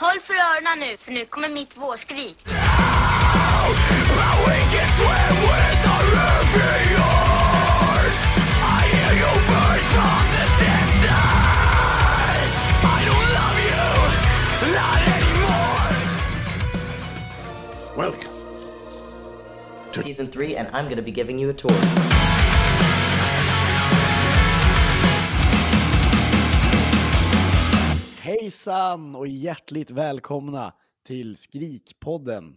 Håll 0.00 0.20
för 0.26 0.34
öronen 0.34 0.78
nu, 0.78 0.96
för 0.96 1.12
nu 1.12 1.26
kommer 1.26 1.48
mitt 1.48 1.76
vårskrik. 1.76 2.38
Welcome. 17.96 18.28
season 19.92 20.30
three, 20.30 20.56
and 20.56 20.68
I'm 20.68 20.88
gonna 20.88 21.02
be 21.02 21.10
giving 21.10 21.38
you 21.40 21.50
a 21.50 21.52
tour. 21.52 22.37
Hejsan 28.28 29.14
och 29.16 29.28
hjärtligt 29.28 29.90
välkomna 29.90 30.74
till 31.06 31.36
Skrikpodden 31.36 32.56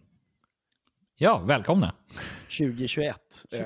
Ja, 1.16 1.38
välkomna. 1.38 1.94
2021. 2.58 3.44
Eh, 3.52 3.60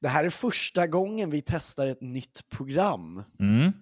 det 0.00 0.08
här 0.08 0.24
är 0.24 0.30
första 0.30 0.86
gången 0.86 1.30
vi 1.30 1.42
testar 1.42 1.86
ett 1.86 2.00
nytt 2.00 2.48
program. 2.48 3.22
Mm. 3.40 3.72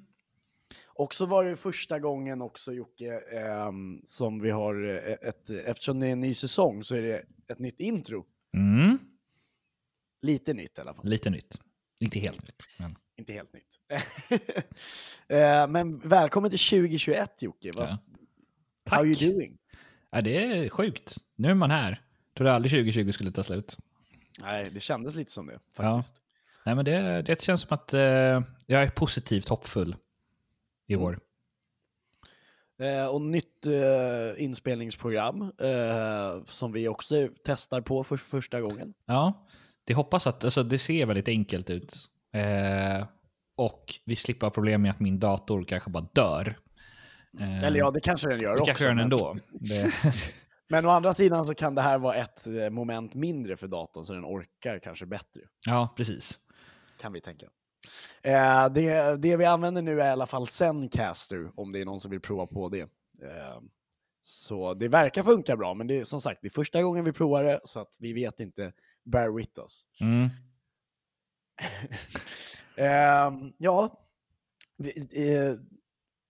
Och 0.86 1.14
så 1.14 1.26
var 1.26 1.44
det 1.44 1.56
första 1.56 1.98
gången 1.98 2.42
också 2.42 2.72
Jocke, 2.72 3.18
ehm, 3.18 4.00
som 4.04 4.38
vi 4.38 4.50
har 4.50 4.88
eh, 4.88 5.28
ett, 5.28 5.50
eftersom 5.50 6.00
det 6.00 6.06
är 6.06 6.12
en 6.12 6.20
ny 6.20 6.34
säsong 6.34 6.84
så 6.84 6.94
är 6.94 7.02
det 7.02 7.24
ett 7.48 7.58
nytt 7.58 7.80
intro. 7.80 8.26
Mm. 8.56 8.98
Lite 10.22 10.54
nytt 10.54 10.78
i 10.78 10.80
alla 10.80 10.94
fall. 10.94 11.06
Lite 11.06 11.30
nytt. 11.30 11.60
Inte 12.00 12.18
helt 12.18 12.42
nytt. 12.42 12.62
Men... 12.78 12.96
Inte 13.16 13.32
helt 13.32 13.52
nytt. 13.52 13.80
Eh, 15.28 15.68
Men 15.68 15.98
välkommen 15.98 16.50
till 16.50 16.58
2021 16.60 17.42
Jocke. 17.42 17.72
Ja. 17.74 17.86
How 18.90 19.04
you 19.04 19.14
Tack. 19.14 19.22
doing? 19.28 19.58
Ja, 20.10 20.20
det 20.20 20.44
är 20.44 20.68
sjukt. 20.68 21.16
Nu 21.36 21.50
är 21.50 21.54
man 21.54 21.70
här. 21.70 22.00
Trodde 22.36 22.52
aldrig 22.52 22.72
2020 22.72 23.10
skulle 23.10 23.30
ta 23.30 23.42
slut. 23.42 23.76
Nej, 24.40 24.70
det 24.70 24.80
kändes 24.80 25.14
lite 25.14 25.32
som 25.32 25.46
det 25.46 25.58
Ja. 25.76 25.82
faktiskt. 25.96 26.22
Nej, 26.66 26.74
men 26.74 26.84
det, 26.84 27.22
det 27.22 27.42
känns 27.42 27.60
som 27.60 27.74
att 27.74 27.94
eh, 27.94 28.00
jag 28.66 28.82
är 28.82 28.90
positivt 28.90 29.48
hoppfull 29.48 29.96
i 30.86 30.96
år. 30.96 31.20
Eh, 32.78 33.06
och 33.06 33.20
nytt 33.22 33.66
eh, 33.66 34.44
inspelningsprogram 34.44 35.42
eh, 35.42 36.44
som 36.44 36.72
vi 36.72 36.88
också 36.88 37.28
testar 37.44 37.80
på 37.80 38.04
för 38.04 38.16
första 38.16 38.60
gången. 38.60 38.94
Ja, 39.06 39.46
det 39.84 39.94
hoppas 39.94 40.26
att 40.26 40.44
alltså, 40.44 40.62
det 40.62 40.78
ser 40.78 41.06
väldigt 41.06 41.28
enkelt 41.28 41.70
ut. 41.70 41.94
Eh, 42.34 43.06
och 43.56 43.94
vi 44.04 44.16
slipper 44.16 44.46
ha 44.46 44.50
problem 44.50 44.82
med 44.82 44.90
att 44.90 45.00
min 45.00 45.18
dator 45.18 45.64
kanske 45.64 45.90
bara 45.90 46.08
dör. 46.12 46.58
Eh, 47.40 47.64
Eller 47.64 47.78
ja, 47.78 47.90
det 47.90 48.00
kanske 48.00 48.28
den 48.28 48.40
gör 48.40 48.54
det 48.54 48.60
också. 48.60 48.66
kanske 48.66 48.84
gör 48.84 48.90
den 48.90 48.98
ändå. 48.98 49.36
Det, 49.50 49.92
Men 50.68 50.86
å 50.86 50.88
andra 50.88 51.14
sidan 51.14 51.44
så 51.44 51.54
kan 51.54 51.74
det 51.74 51.82
här 51.82 51.98
vara 51.98 52.14
ett 52.14 52.46
eh, 52.46 52.70
moment 52.70 53.14
mindre 53.14 53.56
för 53.56 53.66
datorn 53.66 54.04
så 54.04 54.12
den 54.12 54.24
orkar 54.24 54.78
kanske 54.78 55.06
bättre. 55.06 55.40
ja, 55.66 55.94
precis. 55.96 56.38
Kan 57.00 57.12
vi 57.12 57.20
tänka. 57.20 57.46
Eh, 58.22 58.68
det, 58.68 59.16
det 59.16 59.36
vi 59.36 59.44
använder 59.44 59.82
nu 59.82 60.00
är 60.02 60.06
i 60.06 60.10
alla 60.10 60.26
fall 60.26 60.46
Zencaster 60.46 61.50
om 61.54 61.72
det 61.72 61.80
är 61.80 61.84
någon 61.84 62.00
som 62.00 62.10
vill 62.10 62.20
prova 62.20 62.46
på 62.46 62.68
det. 62.68 62.80
Eh, 63.22 63.60
så 64.22 64.74
det 64.74 64.88
verkar 64.88 65.22
funka 65.22 65.56
bra, 65.56 65.74
men 65.74 65.86
det 65.86 66.00
är 66.00 66.04
som 66.04 66.20
sagt 66.20 66.38
det 66.42 66.48
är 66.48 66.50
första 66.50 66.82
gången 66.82 67.04
vi 67.04 67.12
provar 67.12 67.44
det 67.44 67.60
så 67.64 67.80
att 67.80 67.96
vi 67.98 68.12
vet 68.12 68.40
inte. 68.40 68.72
Bear 69.04 69.36
with 69.36 69.60
us. 69.60 69.86
Mm. 70.00 70.28
Ehm, 72.76 73.52
ja, 73.58 74.00
vi- 74.76 75.34
eh, 75.36 75.54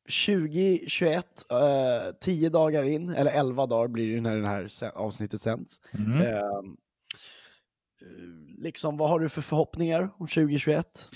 2021, 0.08 1.44
eh, 1.50 2.12
10 2.20 2.48
dagar 2.48 2.83
in, 2.83 3.08
eller 3.11 3.30
11 3.30 3.67
dagar 3.67 3.89
blir 3.89 4.14
det 4.14 4.20
när 4.20 4.36
det 4.36 4.48
här 4.48 4.70
avsnittet 4.95 5.41
sänds. 5.41 5.80
Mm. 5.92 6.20
Eh, 6.20 6.62
liksom, 8.58 8.97
vad 8.97 9.08
har 9.11 9.20
du 9.20 9.28
för 9.28 9.42
förhoppningar 9.42 10.11
om 10.18 10.27
2021? 10.27 11.11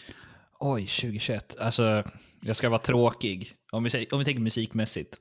Oj, 0.61 0.87
2021. 0.87 1.57
Alltså, 1.59 2.05
jag 2.43 2.57
ska 2.57 2.69
vara 2.69 2.81
tråkig. 2.81 3.55
Om 3.73 3.85
vi, 3.85 3.91
säger, 3.91 4.13
om 4.15 4.19
vi 4.19 4.25
tänker 4.25 4.43
musikmässigt. 4.43 5.17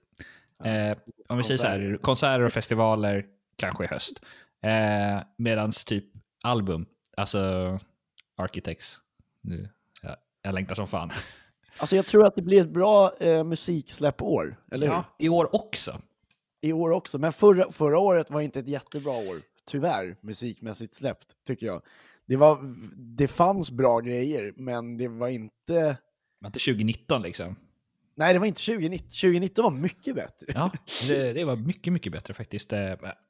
Eh, 0.64 0.98
om 1.30 1.38
vi 1.38 1.44
säger 1.44 1.58
så 1.58 1.68
här, 1.68 1.98
konserter 2.02 2.42
och 2.42 2.54
festivaler, 2.54 3.26
kanske 3.58 3.84
i 3.84 3.88
höst. 3.88 4.22
Eh, 4.64 5.22
medans 5.38 5.86
typ 5.86 6.06
album, 6.44 6.86
alltså 7.18 7.80
Architects. 8.38 9.00
Nu, 9.42 9.70
ja, 10.02 10.16
jag 10.42 10.54
längtar 10.54 10.76
som 10.76 10.88
fan. 10.88 11.10
Alltså 11.80 11.96
jag 11.96 12.06
tror 12.06 12.26
att 12.26 12.36
det 12.36 12.42
blir 12.42 12.62
ett 12.62 12.70
bra 12.70 13.12
eh, 13.20 13.44
musiksläppår, 13.44 14.56
eller 14.72 14.88
hur? 14.88 14.94
Ja, 14.94 15.16
I 15.20 15.30
år 15.30 15.56
också. 15.56 16.02
I 16.62 16.74
år 16.74 16.90
också, 16.90 17.18
men 17.18 17.34
förra, 17.34 17.72
förra 17.72 18.00
året 18.00 18.32
var 18.32 18.42
inte 18.42 18.60
ett 18.60 18.68
jättebra 18.68 19.12
år, 19.14 19.42
tyvärr, 19.66 20.18
musikmässigt 20.22 20.94
släppt, 20.94 21.28
tycker 21.48 21.66
jag. 21.66 21.82
Det, 22.28 22.36
var, 22.36 22.60
det 22.96 23.28
fanns 23.28 23.72
bra 23.72 24.00
grejer, 24.00 24.54
men 24.56 24.98
det 24.98 25.08
var 25.08 25.28
inte... 25.28 25.98
Men 26.42 26.50
inte 26.50 26.60
2019 26.60 27.22
liksom. 27.22 27.56
Nej, 28.20 28.34
det 28.34 28.40
var 28.40 28.46
inte 28.46 28.66
2019. 28.66 29.10
2019 29.10 29.64
var 29.64 29.72
mycket 29.72 30.16
bättre. 30.16 30.48
Ja, 30.48 30.72
det, 31.08 31.34
det 31.34 31.46
var 31.46 31.56
mycket, 31.56 31.94
mycket 31.94 32.12
bättre 32.12 32.34
faktiskt. 32.34 32.74
Eh, 32.74 32.80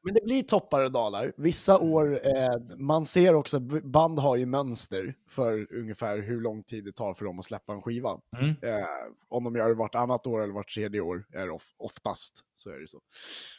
Men 0.03 0.14
det 0.14 0.24
blir 0.24 0.44
toppar 0.44 0.84
och 0.84 0.92
dalar. 0.92 1.34
Vissa 1.38 1.80
år, 1.80 2.20
eh, 2.28 2.78
man 2.78 3.06
ser 3.06 3.34
också, 3.34 3.59
band 3.59 4.20
har 4.20 4.36
ju 4.36 4.46
mönster 4.46 5.16
för 5.30 5.74
ungefär 5.74 6.18
hur 6.18 6.42
lång 6.42 6.64
tid 6.64 6.86
det 6.86 6.92
tar 6.92 7.14
för 7.14 7.26
dem 7.26 7.40
att 7.40 7.46
släppa 7.46 7.74
en 7.74 7.81
skiva. 7.81 8.20
Mm. 8.40 8.50
Eh, 8.50 8.86
om 9.30 9.44
de 9.44 9.56
gör 9.56 9.68
det 9.70 9.76
vartannat 9.76 10.28
år 10.28 10.44
eller 10.44 10.53
vart 10.53 10.74
tredje 10.74 11.02
år, 11.02 11.26
är 11.34 11.50
of, 11.50 11.64
oftast 11.78 12.42
så 12.53 12.70
är 12.70 12.80
det 12.80 12.88
så. 12.88 13.00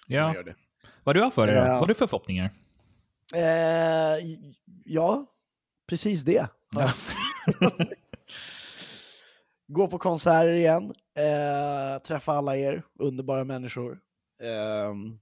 Ja. 0.06 0.26
De 0.26 0.34
gör 0.34 0.44
det. 0.44 0.54
Vad 1.04 1.16
du 1.16 1.20
har 1.20 1.30
för 1.30 1.46
dig 1.46 1.54
då? 1.56 1.60
Ja. 1.60 1.68
Vad 1.68 1.78
har 1.78 1.86
du 1.86 1.94
för 1.94 2.06
förhoppningar? 2.06 2.50
Eh, 3.34 4.36
ja, 4.84 5.26
precis 5.88 6.22
det. 6.22 6.48
Ja. 6.76 6.92
Gå 9.68 9.88
på 9.88 9.98
konserter 9.98 10.52
igen, 10.52 10.94
eh, 11.16 12.02
träffa 12.02 12.32
alla 12.32 12.56
er, 12.56 12.82
underbara 12.98 13.44
människor. 13.44 14.00
Ehm, 14.42 15.18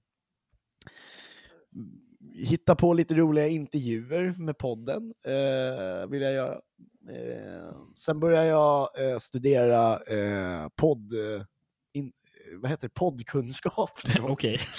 hitta 2.33 2.75
på 2.75 2.93
lite 2.93 3.15
roliga 3.15 3.47
intervjuer 3.47 4.35
med 4.37 4.57
podden, 4.57 5.13
eh, 5.25 6.07
vill 6.07 6.21
jag 6.21 6.33
göra. 6.33 6.61
Eh, 7.11 7.75
sen 7.95 8.19
börjar 8.19 8.43
jag 8.43 8.89
eh, 9.11 9.17
studera 9.17 9.99
eh, 9.99 10.67
podd... 10.75 11.13
Eh, 11.13 11.43
in, 11.93 12.11
vad 12.61 12.71
heter 12.71 12.87
det? 12.87 12.93
Poddkunskap. 12.93 13.91
Okej. 14.21 14.59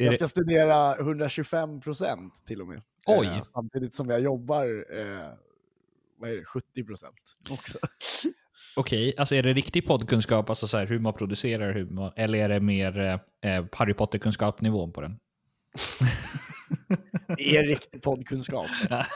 Jag 0.00 0.14
ska 0.14 0.28
studera 0.28 0.96
125 0.96 1.80
procent 1.80 2.46
till 2.46 2.60
och 2.60 2.68
med. 2.68 2.82
Oj. 3.06 3.26
Eh, 3.26 3.42
samtidigt 3.42 3.94
som 3.94 4.10
jag 4.10 4.20
jobbar 4.20 4.86
eh, 5.00 5.32
vad 6.18 6.30
är 6.30 6.36
det, 6.36 6.44
70 6.44 6.84
procent 6.84 7.14
också. 7.50 7.78
Okej, 8.76 9.14
alltså 9.16 9.34
är 9.34 9.42
det 9.42 9.52
riktig 9.52 9.86
poddkunskap, 9.86 10.50
alltså 10.50 10.68
så 10.68 10.76
här, 10.76 10.86
hur 10.86 10.98
man 10.98 11.14
producerar, 11.14 11.74
hur 11.74 11.86
man, 11.86 12.12
eller 12.16 12.38
är 12.38 12.48
det 12.48 12.60
mer 12.60 12.98
eh, 12.98 13.56
eh, 13.56 13.64
Harry 13.72 13.94
Potter-kunskap-nivån 13.94 14.92
på 14.92 15.00
den? 15.00 15.18
Det 17.36 17.56
är 17.56 17.64
riktig 17.64 18.02
poddkunskap. 18.02 18.66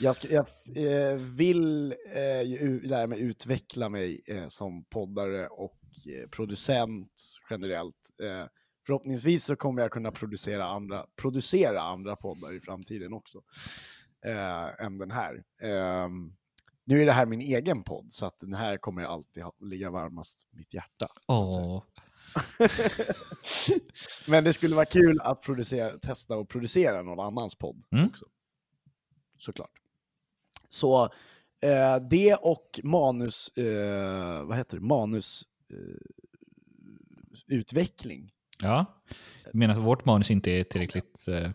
Jag, 0.00 0.16
ska, 0.16 0.28
jag 0.28 0.46
eh, 0.76 1.16
vill 1.16 1.92
eh, 1.92 2.82
lära 2.82 3.06
mig 3.06 3.20
utveckla 3.20 3.88
mig 3.88 4.22
eh, 4.26 4.48
som 4.48 4.84
poddare 4.84 5.46
och 5.46 5.80
eh, 6.06 6.28
producent 6.28 7.40
generellt. 7.50 8.10
Eh, 8.22 8.46
förhoppningsvis 8.86 9.44
så 9.44 9.56
kommer 9.56 9.82
jag 9.82 9.90
kunna 9.90 10.12
producera 10.12 10.64
andra, 10.64 11.06
producera 11.16 11.80
andra 11.82 12.16
poddar 12.16 12.56
i 12.56 12.60
framtiden 12.60 13.12
också. 13.12 13.42
Eh, 14.24 14.84
än 14.86 14.98
den 14.98 15.10
här. 15.10 15.42
Ehm, 15.62 16.32
nu 16.84 17.02
är 17.02 17.06
det 17.06 17.12
här 17.12 17.26
min 17.26 17.40
egen 17.40 17.82
podd, 17.82 18.12
så 18.12 18.26
att 18.26 18.38
den 18.40 18.54
här 18.54 18.76
kommer 18.76 19.02
alltid 19.02 19.42
ha, 19.42 19.52
ligga 19.60 19.90
varmast 19.90 20.46
mitt 20.50 20.74
hjärta. 20.74 21.06
Men 24.26 24.44
det 24.44 24.52
skulle 24.52 24.74
vara 24.76 24.86
kul 24.86 25.20
att 25.20 25.42
producera, 25.42 25.98
testa 25.98 26.36
och 26.36 26.48
producera 26.48 27.02
någon 27.02 27.26
annans 27.26 27.54
podd 27.54 27.84
Mm. 27.92 28.06
också. 28.06 28.24
Såklart. 29.38 29.70
Så 30.68 31.02
eh, 31.60 31.96
det 32.10 32.34
och 32.34 32.80
manus, 32.82 33.48
eh, 33.48 34.44
vad 34.44 34.56
heter 34.56 34.76
det, 34.76 34.82
manus 34.86 35.42
eh. 35.70 35.76
Ja. 38.62 38.84
Du 39.52 39.58
menar 39.58 39.74
att 39.74 39.80
vårt 39.80 40.04
manus 40.04 40.30
inte 40.30 40.50
är 40.50 40.64
tillräckligt 40.64 41.28
eh, 41.28 41.50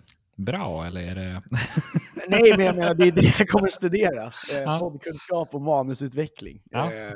bra, 0.46 0.86
eller 0.86 1.02
är 1.02 1.16
det... 1.16 1.44
Nej, 2.30 2.42
men 2.42 2.66
jag 2.66 2.76
menar 2.76 2.94
det 2.94 3.08
är 3.08 3.12
det 3.12 3.40
jag 3.40 3.48
kommer 3.50 3.68
studera. 3.68 4.24
Eh, 4.52 4.62
Ja. 4.62 4.80
Poddkunskap 4.80 5.56
och 5.56 5.62
manusutveckling. 5.62 6.62
Ja. 6.70 6.94
Eh, 6.94 7.14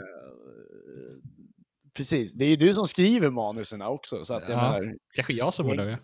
precis, 1.94 2.34
det 2.34 2.46
är 2.46 2.50
ju 2.50 2.56
du 2.56 2.74
som 2.74 2.88
skriver 2.88 3.30
manuserna 3.30 3.90
också. 3.90 4.26
Så 4.26 4.34
att 4.34 4.50
jag 4.50 4.58
Ja. 4.60 4.72
menar, 4.80 4.96
Kanske 5.16 5.34
jag 5.34 5.54
som 5.54 5.68
borde... 5.68 6.00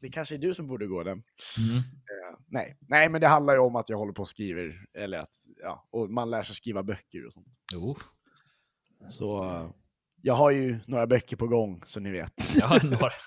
det 0.00 0.08
kanske 0.08 0.34
är 0.34 0.38
du 0.38 0.54
som 0.54 0.66
borde 0.66 0.86
gå 0.86 1.02
den. 1.02 1.22
Mm. 1.58 1.76
Eh, 1.76 2.38
nej. 2.48 2.76
nej, 2.80 3.08
men 3.08 3.20
det 3.20 3.26
handlar 3.28 3.54
ju 3.54 3.60
om 3.60 3.76
att 3.76 3.88
jag 3.88 3.96
håller 3.98 4.12
på 4.12 4.22
och 4.22 4.28
skriver, 4.28 4.84
eller 4.98 5.18
att 5.18 5.30
ja, 5.62 5.88
och 5.90 6.10
man 6.10 6.30
lär 6.30 6.42
sig 6.42 6.54
skriva 6.54 6.82
böcker 6.82 7.26
och 7.26 7.32
sånt. 7.32 7.48
Jo. 7.74 7.96
Så 9.08 9.44
eh, 9.44 9.70
jag 10.22 10.34
har 10.34 10.50
ju 10.50 10.78
några 10.86 11.06
böcker 11.06 11.36
på 11.36 11.46
gång, 11.46 11.82
så 11.86 12.00
ni 12.00 12.10
vet. 12.10 12.32
Ja, 12.60 12.78
några. 12.82 13.10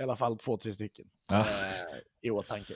I 0.00 0.02
alla 0.02 0.16
fall 0.16 0.38
två, 0.38 0.56
tre 0.56 0.74
stycken 0.74 1.06
Ja. 1.28 1.40
eh, 1.40 1.46
i 2.22 2.30
åtanke. 2.30 2.74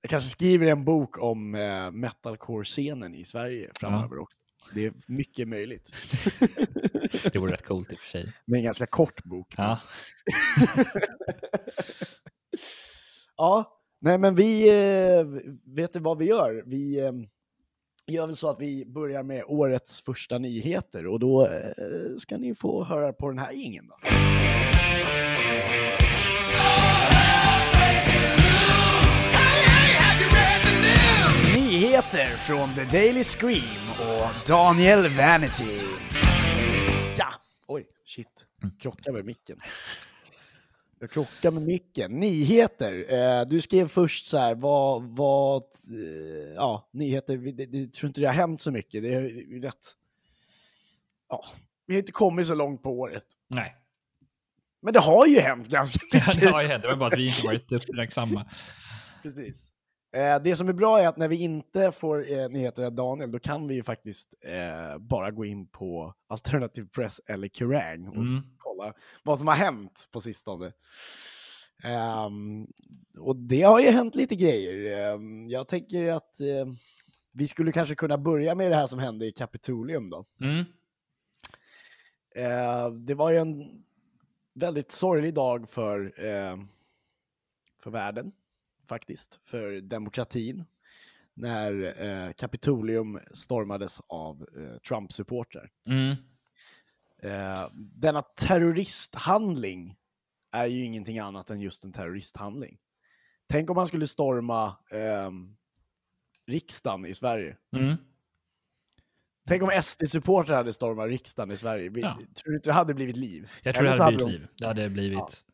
Jag 0.00 0.10
kanske 0.10 0.28
skriver 0.28 0.66
en 0.66 0.84
bok 0.84 1.18
om 1.18 1.54
eh, 1.54 1.90
metalcore-scenen 1.90 3.14
i 3.14 3.24
Sverige 3.24 3.70
framöver 3.80 4.18
också. 4.18 4.38
Det 4.74 4.86
är 4.86 4.92
mycket 5.06 5.48
möjligt. 5.48 5.94
Det 7.32 7.38
vore 7.38 7.52
rätt 7.52 7.64
coolt 7.64 7.92
i 7.92 7.94
och 7.94 7.98
för 7.98 8.06
sig. 8.08 8.32
Men 8.44 8.58
en 8.58 8.64
ganska 8.64 8.86
kort 8.86 9.24
bok. 9.24 9.54
Ja. 9.56 9.80
Ja, 13.36 13.78
nej 14.00 14.18
men 14.18 14.34
vi, 14.34 14.68
eh, 14.68 15.24
vet 15.64 15.92
du 15.92 15.98
vad 16.00 16.18
vi 16.18 16.24
gör? 16.24 16.62
Vi 16.66 17.00
eh, 17.00 17.12
gör 18.06 18.26
väl 18.26 18.36
så 18.36 18.48
att 18.50 18.60
vi 18.60 18.86
börjar 18.86 19.22
med 19.22 19.44
årets 19.46 20.00
första 20.02 20.38
nyheter 20.38 21.06
och 21.06 21.20
då 21.20 21.48
ska 22.18 22.36
ni 22.36 22.54
få 22.54 22.84
höra 22.84 23.12
på 23.12 23.28
den 23.28 23.38
här 23.38 23.52
ingen 23.52 23.86
då. 23.86 23.96
Nyheter 32.24 32.36
från 32.36 32.74
The 32.74 32.84
Daily 32.84 33.22
Scream 33.22 33.90
och 34.00 34.48
Daniel 34.48 35.08
Vanity. 35.08 35.80
Ja, 37.16 37.28
oj, 37.66 37.86
shit. 38.04 38.28
Krockar 38.80 39.12
med 39.12 39.24
micken. 39.24 39.58
Jag 40.98 41.10
krockar 41.10 41.50
med 41.50 41.62
micken. 41.62 42.12
Nyheter. 42.12 43.12
Eh, 43.12 43.46
du 43.46 43.60
skrev 43.60 43.88
först 43.88 44.26
så 44.26 44.38
här, 44.38 44.54
vad, 44.54 45.02
vad, 45.02 45.62
eh, 45.62 46.54
ja, 46.54 46.88
nyheter, 46.92 47.36
det, 47.36 47.66
det, 47.66 47.92
tror 47.92 48.08
inte 48.08 48.20
det 48.20 48.26
har 48.26 48.34
hänt 48.34 48.60
så 48.60 48.70
mycket. 48.70 49.02
Det 49.02 49.14
är 49.14 49.60
rätt, 49.62 49.86
ja, 51.28 51.44
vi 51.86 51.94
har 51.94 51.98
inte 51.98 52.12
kommit 52.12 52.46
så 52.46 52.54
långt 52.54 52.82
på 52.82 52.90
året. 52.90 53.26
Nej, 53.48 53.76
Men 54.82 54.92
det 54.92 55.00
har 55.00 55.26
ju 55.26 55.40
hänt 55.40 55.68
ganska 55.68 56.00
mycket. 56.12 56.40
det 56.40 56.50
har 56.50 56.62
ju 56.62 56.68
hänt. 56.68 56.82
Det 56.82 56.88
var 56.88 56.96
bara 56.96 57.12
att 57.12 57.18
vi 57.18 57.26
inte 57.26 57.46
varit 57.46 57.72
uppmärksamma. 57.72 58.46
Precis. 59.22 59.73
Eh, 60.14 60.42
det 60.42 60.56
som 60.56 60.68
är 60.68 60.72
bra 60.72 61.00
är 61.00 61.08
att 61.08 61.16
när 61.16 61.28
vi 61.28 61.36
inte 61.36 61.92
får 61.92 62.32
eh, 62.32 62.48
nyheter 62.48 62.84
av 62.84 62.92
Daniel, 62.92 63.30
då 63.32 63.38
kan 63.38 63.68
vi 63.68 63.74
ju 63.74 63.82
faktiskt 63.82 64.34
eh, 64.40 64.98
bara 64.98 65.30
gå 65.30 65.44
in 65.44 65.66
på 65.66 66.14
Alternative 66.28 66.86
Press 66.88 67.20
eller 67.26 67.48
Kerrang 67.48 68.08
och 68.08 68.16
Mm. 68.16 68.42
kolla 68.58 68.92
vad 69.22 69.38
som 69.38 69.48
har 69.48 69.54
hänt 69.54 70.08
på 70.12 70.20
sistone. 70.20 70.72
Ehm, 71.84 72.66
och 73.18 73.36
det 73.36 73.62
har 73.62 73.80
ju 73.80 73.90
hänt 73.90 74.14
lite 74.14 74.36
grejer. 74.36 74.98
Ehm, 75.14 75.48
jag 75.48 75.68
tänker 75.68 76.12
att 76.12 76.40
eh, 76.40 76.66
vi 77.32 77.48
skulle 77.48 77.72
kanske 77.72 77.94
kunna 77.94 78.18
börja 78.18 78.54
med 78.54 78.70
det 78.70 78.76
här 78.76 78.86
som 78.86 78.98
hände 78.98 79.26
i 79.26 79.32
Kapitolium 79.32 80.10
då. 80.10 80.24
Mm. 80.40 80.64
Eh, 82.36 82.90
det 82.90 83.14
var 83.14 83.30
ju 83.30 83.38
en 83.38 83.84
väldigt 84.54 84.90
sorglig 84.92 85.34
dag 85.34 85.68
för, 85.68 86.24
eh, 86.26 86.56
för 87.82 87.90
världen, 87.90 88.32
faktiskt, 88.88 89.40
för 89.44 89.80
demokratin, 89.80 90.64
när 91.34 92.02
eh, 92.02 92.32
Kapitolium 92.32 93.20
stormades 93.32 94.00
av 94.06 94.48
eh, 94.56 94.78
Trump-supportrar. 94.78 95.70
Mm. 95.88 96.16
Eh, 97.22 97.70
denna 97.74 98.22
terroristhandling 98.22 99.96
är 100.52 100.66
ju 100.66 100.84
ingenting 100.84 101.18
annat 101.18 101.50
än 101.50 101.60
just 101.60 101.84
en 101.84 101.92
terroristhandling. 101.92 102.78
Tänk 103.48 103.70
om 103.70 103.76
man 103.76 103.88
skulle 103.88 104.06
storma 104.06 104.76
eh, 104.90 105.30
riksdagen 106.46 107.06
i 107.06 107.14
Sverige. 107.14 107.56
Mm. 107.76 107.96
Tänk 109.46 109.62
om 109.62 109.70
SD-supportrar 109.70 110.56
hade 110.56 110.72
stormat 110.72 111.08
riksdagen 111.08 111.54
i 111.54 111.56
Sverige. 111.56 111.90
Ja. 111.94 112.16
Tror 112.16 112.50
du 112.50 112.56
inte 112.56 112.68
det 112.68 112.74
hade 112.74 112.94
blivit 112.94 113.16
liv? 113.16 113.50
Jag 113.62 113.74
tror 113.74 113.84
det 113.84 114.02
hade 114.02 114.16
blivit 114.16 114.40
liv. 114.40 114.48
Det 114.56 114.66
hade 114.66 114.90
blivit... 114.90 115.44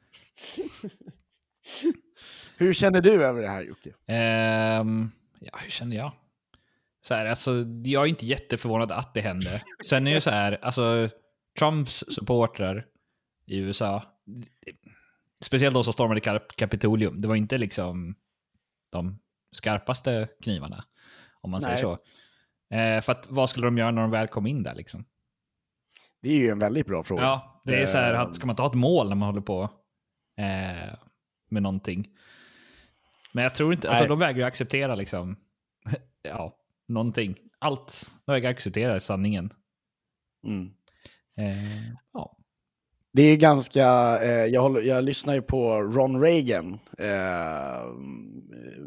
Hur 2.61 2.73
känner 2.73 3.01
du 3.01 3.25
över 3.25 3.43
det 3.43 3.49
här 3.49 3.63
Jocke? 3.63 3.91
Ehm, 4.07 5.11
ja, 5.41 5.59
hur 5.63 5.71
känner 5.71 5.97
jag? 5.97 6.13
Så 7.03 7.15
här, 7.15 7.27
alltså, 7.27 7.55
jag 7.85 8.03
är 8.03 8.07
inte 8.07 8.27
jätteförvånad 8.27 8.93
att 8.93 9.15
det 9.15 9.21
hände. 9.21 9.63
Sen 9.87 10.07
är 10.07 10.15
det 10.15 10.21
så 10.21 10.31
här, 10.31 10.59
alltså, 10.63 11.09
Trumps 11.59 12.05
supportrar 12.09 12.87
i 13.47 13.59
USA, 13.59 14.03
speciellt 15.41 15.75
de 15.75 15.85
som 15.85 15.93
stormade 15.93 16.21
Kap- 16.21 16.55
Kapitolium, 16.57 17.21
det 17.21 17.29
var 17.29 17.35
inte 17.37 17.59
liksom 17.59 18.15
de 18.91 19.19
skarpaste 19.57 20.29
knivarna, 20.43 20.85
om 21.41 21.51
man 21.51 21.61
säger 21.61 21.75
Nej. 21.75 21.83
så. 21.83 21.93
Eh, 22.77 23.01
för 23.01 23.13
att 23.13 23.27
vad 23.31 23.51
skulle 23.51 23.67
de 23.67 23.79
göra 23.79 23.91
när 23.91 24.03
de 24.03 24.11
väl 24.11 24.29
kom 24.29 24.47
in 24.47 24.63
där 24.63 24.75
liksom? 24.75 25.05
Det 26.23 26.29
är 26.29 26.37
ju 26.39 26.49
en 26.49 26.59
väldigt 26.59 26.87
bra 26.87 27.03
fråga. 27.03 27.23
Ja, 27.23 27.63
det 27.65 27.83
är 27.83 27.87
så 27.87 27.97
här, 27.97 28.15
Ehm. 28.15 28.21
att- 28.21 28.37
ska 28.37 28.47
man 28.47 28.53
inte 28.53 28.63
ha 28.63 28.69
ett 28.69 28.75
mål 28.75 29.09
när 29.09 29.17
man 29.17 29.27
håller 29.29 29.41
på 29.41 29.63
eh, 30.39 30.95
med 31.51 31.63
någonting? 31.63 32.09
Men 33.33 33.45
jag 33.45 33.55
tror 33.55 33.73
inte, 33.73 33.89
alltså 33.89 34.03
Nej. 34.03 34.09
de 34.09 34.19
vägrar 34.19 34.47
acceptera 34.47 34.95
liksom, 34.95 35.37
ja, 36.23 36.57
någonting. 36.89 37.37
Allt, 37.59 38.11
de 38.27 38.33
vägrar 38.33 38.51
acceptera 38.51 39.01
sanningen. 39.01 39.51
Mm. 40.47 40.67
Eh, 41.39 41.93
ja. 42.13 42.37
Det 43.13 43.23
är 43.23 43.37
ganska, 43.37 44.19
eh, 44.23 44.45
jag, 44.47 44.63
håller, 44.63 44.81
jag 44.81 45.05
lyssnar 45.05 45.35
ju 45.35 45.43
på 45.43 45.83
Ron 45.83 46.21
Reagan 46.21 46.79
eh, 46.99 47.95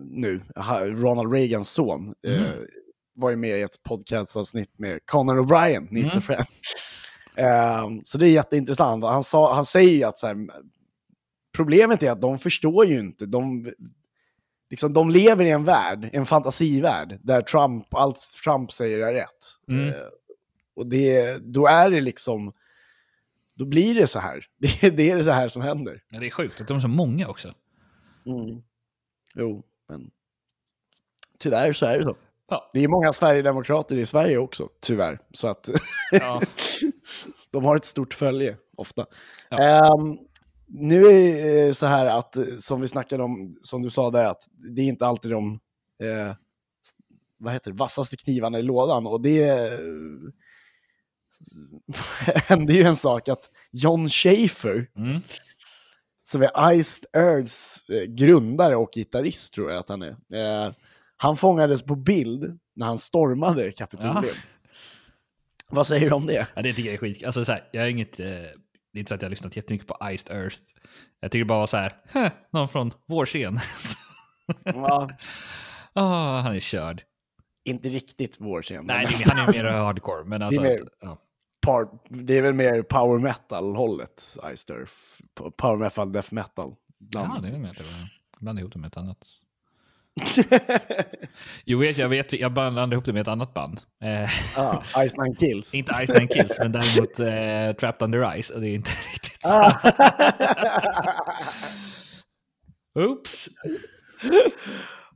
nu, 0.09 0.41
Ronald 0.85 1.33
Reagans 1.33 1.69
son. 1.69 2.13
Eh, 2.27 2.41
Mm. 2.41 2.67
var 3.15 3.29
ju 3.29 3.35
med 3.35 3.59
i 3.59 3.61
ett 3.61 3.83
podcastavsnitt 3.83 4.79
med 4.79 4.99
Conor 5.05 5.35
O'Brien, 5.41 5.87
Needs 5.91 6.11
Mm. 6.15 6.21
friend. 6.21 6.45
Eh, 7.37 7.89
så 8.03 8.17
det 8.17 8.27
är 8.27 8.31
jätteintressant. 8.31 9.03
Han, 9.03 9.23
sa, 9.23 9.53
han 9.55 9.65
säger 9.65 9.91
ju 9.91 10.03
att 10.03 10.17
så 10.17 10.27
här, 10.27 10.37
problemet 11.55 12.03
är 12.03 12.11
att 12.11 12.21
de 12.21 12.37
förstår 12.37 12.85
ju 12.85 12.99
inte. 12.99 13.25
De, 13.25 13.71
liksom, 14.73 14.93
de 14.93 15.09
lever 15.09 15.45
i 15.45 15.49
en 15.51 15.63
värld, 15.63 16.09
en 16.13 16.25
fantasivärld, 16.25 17.19
där 17.23 17.41
Trump, 17.41 17.93
allt 17.93 18.19
Trump 18.43 18.71
säger 18.71 18.99
är 19.07 19.13
rätt. 19.13 19.57
Mm. 19.67 19.87
Eh, 19.89 19.95
och 20.75 20.87
det, 20.87 21.37
då 21.53 21.67
är 21.67 21.89
det 21.89 22.01
liksom, 22.01 22.53
då 23.55 23.65
blir 23.65 23.95
det 23.95 24.07
så 24.07 24.19
här. 24.19 24.45
Det, 24.59 24.83
är- 24.83 24.91
det 24.91 25.11
är 25.11 25.15
det 25.15 25.23
så 25.23 25.31
här 25.31 25.47
som 25.47 25.61
händer. 25.61 26.03
Ja, 26.09 26.19
Det 26.19 26.25
är 26.27 26.29
sjukt 26.31 26.61
att 26.61 26.67
de 26.67 26.77
är 26.77 26.81
så 26.81 26.87
många 26.87 27.27
också. 27.27 27.47
Mm. 28.25 28.61
Jo, 29.35 29.63
men 29.89 30.11
tyvärr 31.39 31.73
så 31.73 31.85
är 31.85 31.97
det 31.97 32.03
så. 32.03 32.15
Ja. 32.49 32.69
Det 32.73 32.83
är 32.83 32.87
många 32.87 33.13
Sverigedemokrater 33.13 33.97
i 33.97 34.05
Sverige 34.05 34.37
också, 34.37 34.69
tyvärr. 34.81 35.19
Så 35.31 35.47
att 35.47 35.69
Ja. 36.11 36.41
de 37.51 37.65
har 37.65 37.75
ett 37.75 37.85
stort 37.85 38.13
följe 38.13 38.57
ofta. 38.77 39.05
Ja. 39.49 39.57
Ehm, 39.57 40.17
nu 40.67 41.05
är 41.05 41.11
det 41.11 41.61
eh, 41.67 41.73
så 41.73 41.85
här 41.85 42.05
att, 42.05 42.35
eh, 42.35 42.43
som 42.59 42.81
vi 42.81 42.87
snackade 42.87 43.23
om, 43.23 43.57
som 43.61 43.81
du 43.81 43.89
sa 43.89 44.11
där, 44.11 44.23
att 44.23 44.43
det 44.75 44.81
är 44.81 44.85
inte 44.85 45.05
alltid 45.05 45.31
de 45.31 45.59
eh, 46.03 46.35
vad 47.37 47.53
heter 47.53 47.71
det, 47.71 47.77
vassaste 47.77 48.17
knivarna 48.17 48.59
i 48.59 48.61
lådan. 48.61 49.07
Och 49.07 49.21
det 49.21 49.43
eh, 49.49 49.79
hände 52.47 52.73
ju 52.73 52.83
en 52.83 52.95
sak 52.95 53.29
att 53.29 53.49
John 53.71 54.09
Schaefer, 54.09 54.89
Mm. 54.95 55.21
som 56.23 56.41
är 56.41 56.73
Iced 56.73 57.05
Earths 57.13 57.83
grundare 58.07 58.75
och 58.75 58.91
gitarrist 58.95 59.53
tror 59.53 59.71
jag 59.71 59.79
att 59.79 59.89
han 59.89 60.01
är. 60.01 60.17
Eh, 60.33 60.71
han 61.17 61.37
fångades 61.37 61.81
på 61.81 61.95
bild 61.95 62.59
när 62.75 62.85
han 62.85 62.97
stormade 62.97 63.71
Kapitolium. 63.71 64.23
Ja. 64.23 64.31
Vad 65.69 65.87
säger 65.87 66.09
du 66.09 66.15
om 66.15 66.25
det? 66.25 66.47
Ja, 66.55 66.61
det 66.61 66.73
tycker 66.73 66.89
jag 66.89 66.93
är 66.93 66.97
skit. 66.97 67.23
Alltså, 67.25 67.45
så 67.45 67.51
här, 67.51 67.69
jag 67.71 67.83
är 67.85 67.89
inget, 67.89 68.19
eh, 68.19 68.27
det 68.93 68.97
är 68.97 68.99
inte 68.99 69.09
så 69.09 69.15
att 69.15 69.21
jag 69.21 69.27
har 69.27 69.29
lyssnat 69.29 69.55
jättemycket 69.55 69.87
på 69.87 69.97
Iced 70.11 70.35
Earth. 70.37 70.57
Jag 71.19 71.31
tycker 71.31 71.45
bara 71.45 71.67
så 71.67 71.77
här, 71.77 71.95
"Hä, 72.09 72.31
någon 72.51 72.69
från 72.69 72.91
vår 73.07 73.25
scen. 73.25 73.57
Ja, 74.63 75.09
Ah, 75.93 76.39
han 76.41 76.55
är 76.55 76.59
körd. 76.59 77.03
inte 77.65 77.89
riktigt 77.89 78.37
vår 78.39 78.61
scen. 78.61 78.85
Nej, 78.85 79.05
det 79.09 79.31
är- 79.31 79.35
han 79.35 79.49
är 79.49 79.63
mer 79.63 79.71
hardcore. 79.71 80.23
Men 80.25 80.41
alltså, 80.41 80.61
mer- 80.61 80.73
att- 80.73 80.87
ja. 80.99 81.17
par, 81.61 81.87
det 82.09 82.37
är 82.37 82.41
väl 82.41 82.53
mer 82.53 82.81
power 82.81 83.19
metal-hållet, 83.19 84.37
Iced 84.53 84.75
Earth. 84.77 84.93
Power 85.57 85.77
metal, 85.77 86.11
death 86.11 86.33
metal. 86.33 86.75
ja, 86.97 87.05
bland- 87.25 87.43
det 87.43 87.49
är 87.49 87.57
mer 87.59 87.73
det 87.73 87.83
var, 87.83 88.09
blandade 88.39 88.61
ihop 88.61 88.73
det 88.73 88.79
med 88.79 88.87
ett 88.87 88.97
annat. 88.97 89.27
Jo, 91.65 91.79
vet, 91.79 91.97
jag 91.97 92.09
vet, 92.09 92.33
jag 92.33 92.53
blandade 92.53 92.93
ihop 92.93 93.05
det 93.05 93.13
med 93.13 93.21
ett 93.21 93.27
annat 93.27 93.53
band. 93.53 93.79
Eh, 94.03 94.29
Ja, 94.55 94.83
Ice 95.07 95.17
Nine 95.17 95.35
Kills. 95.35 95.73
inte 95.75 95.93
Ice 96.05 96.09
Nine 96.09 96.27
Kills, 96.27 96.59
men 96.59 96.71
däremot 96.71 97.19
eh, 97.19 97.75
Trapped 97.79 98.05
Under 98.05 98.41
Ice. 98.41 98.49
Och 98.49 98.61
det 98.61 98.67
är 98.67 98.75
inte 98.75 98.91
riktigt. 99.13 99.45
Ah. 99.45 99.71
Oops! 102.99 103.47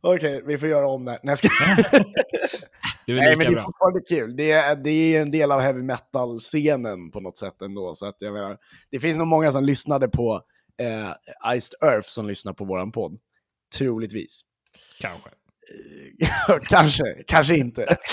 Okej, 0.01 0.43
vi 0.45 0.57
får 0.57 0.69
göra 0.69 0.87
om 0.87 1.05
det. 1.05 1.11
Nej, 1.11 1.19
jag 1.23 1.37
ska... 1.37 1.47
Det 3.05 3.13
Nej, 3.13 3.35
men 3.35 3.39
det 3.39 3.45
är 3.45 3.51
bra. 3.51 3.63
fortfarande 3.63 4.01
kul. 4.09 4.35
Det 4.35 4.51
är, 4.51 4.75
det 4.75 4.89
är 4.89 5.21
en 5.21 5.31
del 5.31 5.51
av 5.51 5.59
heavy 5.59 5.81
metal-scenen 5.83 7.11
på 7.11 7.19
något 7.19 7.37
sätt 7.37 7.61
ändå. 7.61 7.95
Så 7.95 8.05
att 8.05 8.15
jag 8.19 8.33
menar, 8.33 8.57
det 8.91 8.99
finns 8.99 9.17
nog 9.17 9.27
många 9.27 9.51
som 9.51 9.63
lyssnade 9.65 10.07
på 10.07 10.41
eh, 10.81 11.53
Iced 11.55 11.89
Earth 11.89 12.07
som 12.07 12.27
lyssnar 12.27 12.53
på 12.53 12.65
våran 12.65 12.91
podd. 12.91 13.19
Troligtvis. 13.77 14.41
Kanske. 15.01 15.29
kanske, 16.69 17.03
kanske 17.27 17.57
inte. 17.57 17.97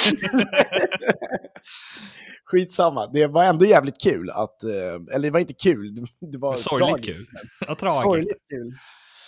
Skitsamma, 2.44 3.06
det 3.06 3.26
var 3.26 3.44
ändå 3.44 3.64
jävligt 3.66 4.00
kul 4.02 4.30
att, 4.30 4.64
eh, 4.64 4.94
eller 5.14 5.18
det 5.20 5.30
var 5.30 5.40
inte 5.40 5.54
kul, 5.54 6.06
det 6.32 6.38
var 6.38 6.56
Sorgligt 6.56 6.88
tragiskt. 6.88 7.06
kul. 7.06 7.26
Ja, 7.68 7.74
tragiskt. 7.74 8.02
Sorgligt 8.02 8.28
kul. 8.50 8.74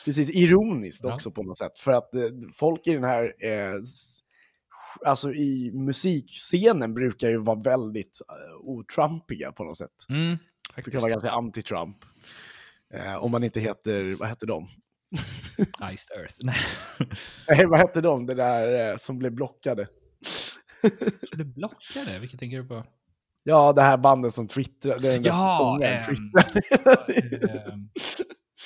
Precis, 0.04 0.30
ironiskt 0.30 1.04
Ja. 1.04 1.14
också 1.14 1.30
på 1.30 1.42
något 1.42 1.59
sätt. 1.59 1.78
För 1.78 1.92
att 1.92 2.14
eh, 2.14 2.21
folk 2.59 2.87
i 2.87 2.92
den 2.92 3.04
här, 3.04 3.25
eh, 3.45 3.75
alltså 5.04 5.33
i 5.33 5.71
musikscenen 5.75 6.95
brukar 6.95 7.28
ju 7.28 7.37
vara 7.37 7.61
väldigt 7.61 8.18
eh, 8.28 8.56
otrumpiga 8.68 9.52
på 9.52 9.64
något 9.64 9.76
sätt. 9.76 9.90
Mm, 10.11 10.37
Det 10.76 10.90
kan 10.90 11.00
vara 11.00 11.11
ganska 11.11 11.30
anti-Trump. 11.30 11.97
Eh, 12.95 13.16
om 13.25 13.30
man 13.30 13.45
inte 13.45 13.61
heter, 13.61 14.16
vad 14.18 14.28
hette 14.28 14.47
de? 14.47 14.68
Iced 15.92 16.18
Earth. 16.18 16.35
Nej. 16.42 16.54
Nej, 17.49 17.66
vad 17.66 17.78
hette 17.78 18.00
de, 18.00 18.26
det 18.26 18.35
där 18.35 18.90
eh, 18.90 18.96
som 18.96 19.18
blev 19.18 19.32
blockade? 19.32 19.88
Så 21.30 21.37
du 21.37 21.44
blockade? 21.44 22.18
Vilket 22.18 22.40
tänker 22.40 22.56
du 22.62 22.68
på? 22.68 22.85
Ja, 23.42 23.73
det 23.73 23.82
här 23.82 23.96
bandet 23.96 24.32
som 24.32 24.49
twittrade, 24.49 25.12
den 25.12 25.23
där 25.23 25.30
Ja, 25.30 25.54
sångaren 25.58 26.04
ehm, 26.04 26.04
twittrade. 26.04 27.12
Ehm, 27.73 27.88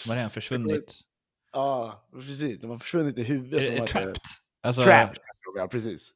Var 0.08 0.14
det 0.14 0.20
en 0.20 0.30
försvunnit? 0.30 1.00
ja, 1.52 2.08
precis. 2.14 2.60
De 2.60 2.70
har 2.70 2.78
försvunnit 2.78 3.18
i 3.18 3.22
huvudet. 3.22 3.62
Är 3.62 3.66
som 3.66 3.78
var- 3.78 3.86
Trapped? 3.86 4.16
Alltså, 4.62 4.82
Trapped, 4.82 5.18
ja 5.56 5.68
precis. 5.68 6.10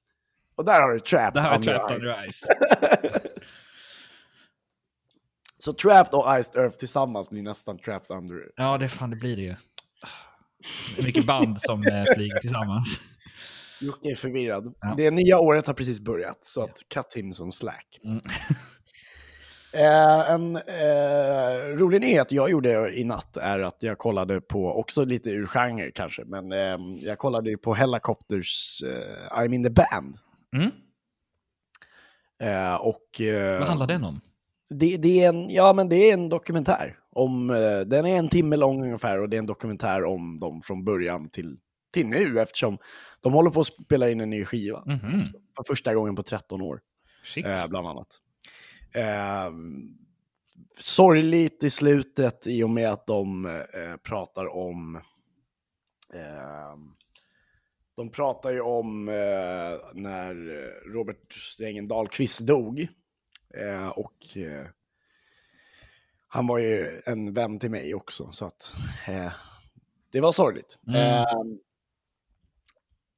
Och 0.56 0.64
där 0.64 0.80
har 0.80 0.92
du 0.92 1.00
Trapped. 1.00 1.34
Det 1.34 1.40
här 1.40 1.50
är 1.52 1.56
Under 1.56 1.78
Trapped 1.78 1.96
Ice. 2.30 2.42
Under 2.82 3.18
Ice. 3.20 3.28
Så 5.58 5.72
Trapped 5.72 6.14
och 6.14 6.40
Iced 6.40 6.56
Earth 6.62 6.76
tillsammans 6.76 7.30
blir 7.30 7.42
nästan 7.42 7.78
Trapped 7.78 8.16
Under. 8.16 8.50
Ja, 8.56 8.78
det, 8.78 8.88
fan, 8.88 9.10
det 9.10 9.16
blir 9.16 9.36
det 9.36 9.42
ju. 9.42 9.54
Det 10.96 11.02
är 11.02 11.06
mycket 11.06 11.26
band 11.26 11.60
som 11.60 11.82
eh, 11.82 12.04
flyger 12.14 12.40
tillsammans. 12.40 13.00
Jocke 13.80 14.10
är 14.10 14.14
förvirrad. 14.14 14.74
Ja. 14.80 14.94
Det 14.96 15.10
nya 15.10 15.38
året 15.38 15.66
har 15.66 15.74
precis 15.74 16.00
börjat, 16.00 16.44
så 16.44 16.62
att 16.62 16.82
cut 16.94 17.14
him 17.14 17.34
som 17.34 17.52
slack. 17.52 18.00
Mm. 18.04 18.20
Eh, 19.74 20.30
en 20.30 20.56
eh, 20.56 21.76
rolig 21.78 22.00
nyhet 22.00 22.32
jag 22.32 22.50
gjorde 22.50 22.98
i 22.98 23.04
natt 23.04 23.36
är 23.36 23.58
att 23.58 23.82
jag 23.82 23.98
kollade 23.98 24.40
på, 24.40 24.78
också 24.78 25.04
lite 25.04 25.30
ur 25.30 25.46
genre 25.46 25.90
kanske, 25.90 26.24
men 26.24 26.52
eh, 26.52 26.78
jag 27.00 27.18
kollade 27.18 27.50
ju 27.50 27.56
på 27.56 27.74
Hellacopters 27.74 28.82
eh, 28.82 29.38
I'm 29.38 29.54
in 29.54 29.64
the 29.64 29.70
band. 29.70 30.16
Mm. 30.56 30.70
Eh, 32.42 32.74
och, 32.74 33.20
Vad 33.58 33.68
handlar 33.68 33.86
den 33.86 34.04
om? 34.04 34.20
Det, 34.78 34.96
det, 34.96 35.24
är 35.24 35.28
en, 35.28 35.50
ja, 35.50 35.72
men 35.72 35.88
det 35.88 35.96
är 36.10 36.14
en 36.14 36.28
dokumentär. 36.28 36.98
Om, 37.12 37.50
eh, 37.50 37.80
den 37.80 38.06
är 38.06 38.16
en 38.18 38.28
timme 38.28 38.56
lång 38.56 38.82
ungefär 38.84 39.20
och 39.20 39.28
det 39.28 39.36
är 39.36 39.38
en 39.38 39.46
dokumentär 39.46 40.04
om 40.04 40.38
dem 40.40 40.62
från 40.62 40.84
början 40.84 41.28
till, 41.30 41.56
till 41.92 42.06
nu 42.06 42.40
eftersom 42.40 42.78
de 43.20 43.32
håller 43.32 43.50
på 43.50 43.60
att 43.60 43.66
spela 43.66 44.10
in 44.10 44.20
en 44.20 44.30
ny 44.30 44.44
skiva 44.44 44.82
Mhm. 44.86 45.22
för 45.56 45.64
första 45.66 45.94
gången 45.94 46.16
på 46.16 46.22
13 46.22 46.60
år, 46.62 46.80
Shit. 47.24 47.46
eh, 47.46 47.66
bland 47.68 47.86
annat. 47.86 48.08
Eh, 48.94 49.52
sorgligt 50.78 51.64
i 51.64 51.70
slutet 51.70 52.46
i 52.46 52.62
och 52.62 52.70
med 52.70 52.90
att 52.92 53.06
de 53.06 53.46
eh, 53.46 53.96
pratar 54.08 54.56
om... 54.56 54.96
Eh, 56.14 56.76
de 57.96 58.10
pratar 58.10 58.52
ju 58.52 58.60
om 58.60 59.08
eh, 59.08 59.14
när 59.94 60.34
Robert 60.92 61.32
Strängen 61.32 61.88
Dahlqvist 61.88 62.40
dog. 62.40 62.88
Eh, 63.56 63.88
och 63.88 64.36
eh, 64.36 64.66
han 66.28 66.46
var 66.46 66.58
ju 66.58 67.00
en 67.06 67.32
vän 67.34 67.58
till 67.58 67.70
mig 67.70 67.94
också, 67.94 68.32
så 68.32 68.44
att 68.44 68.76
eh, 69.06 69.32
det 70.10 70.20
var 70.20 70.32
sorgligt. 70.32 70.78
Mm. 70.86 71.00
Eh, 71.00 71.24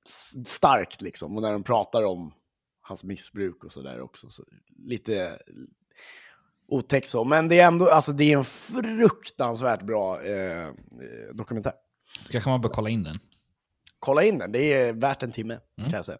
s- 0.06 0.48
starkt 0.48 1.02
liksom, 1.02 1.36
och 1.36 1.42
när 1.42 1.52
de 1.52 1.62
pratar 1.62 2.02
om 2.02 2.34
hans 2.80 3.04
missbruk 3.04 3.64
och 3.64 3.72
sådär 3.72 4.00
också. 4.00 4.30
Så 4.30 4.44
lite 4.78 5.38
otäckt 6.68 7.08
så, 7.08 7.24
men 7.24 7.48
det 7.48 7.60
är 7.60 7.66
ändå, 7.66 7.88
alltså 7.90 8.12
det 8.12 8.32
är 8.32 8.38
en 8.38 8.44
fruktansvärt 8.44 9.82
bra 9.82 10.22
eh, 10.22 10.68
dokumentär. 11.34 11.72
Kanske 12.30 12.50
man 12.50 12.60
bör 12.60 12.68
kolla 12.68 12.88
in 12.90 13.02
den. 13.02 13.16
Kolla 13.98 14.22
in 14.22 14.38
den, 14.38 14.52
det 14.52 14.72
är 14.72 14.92
värt 14.92 15.22
en 15.22 15.32
timme 15.32 15.54
Mm. 15.78 15.90
kan 15.90 15.96
jag 15.96 16.04
säga. 16.04 16.18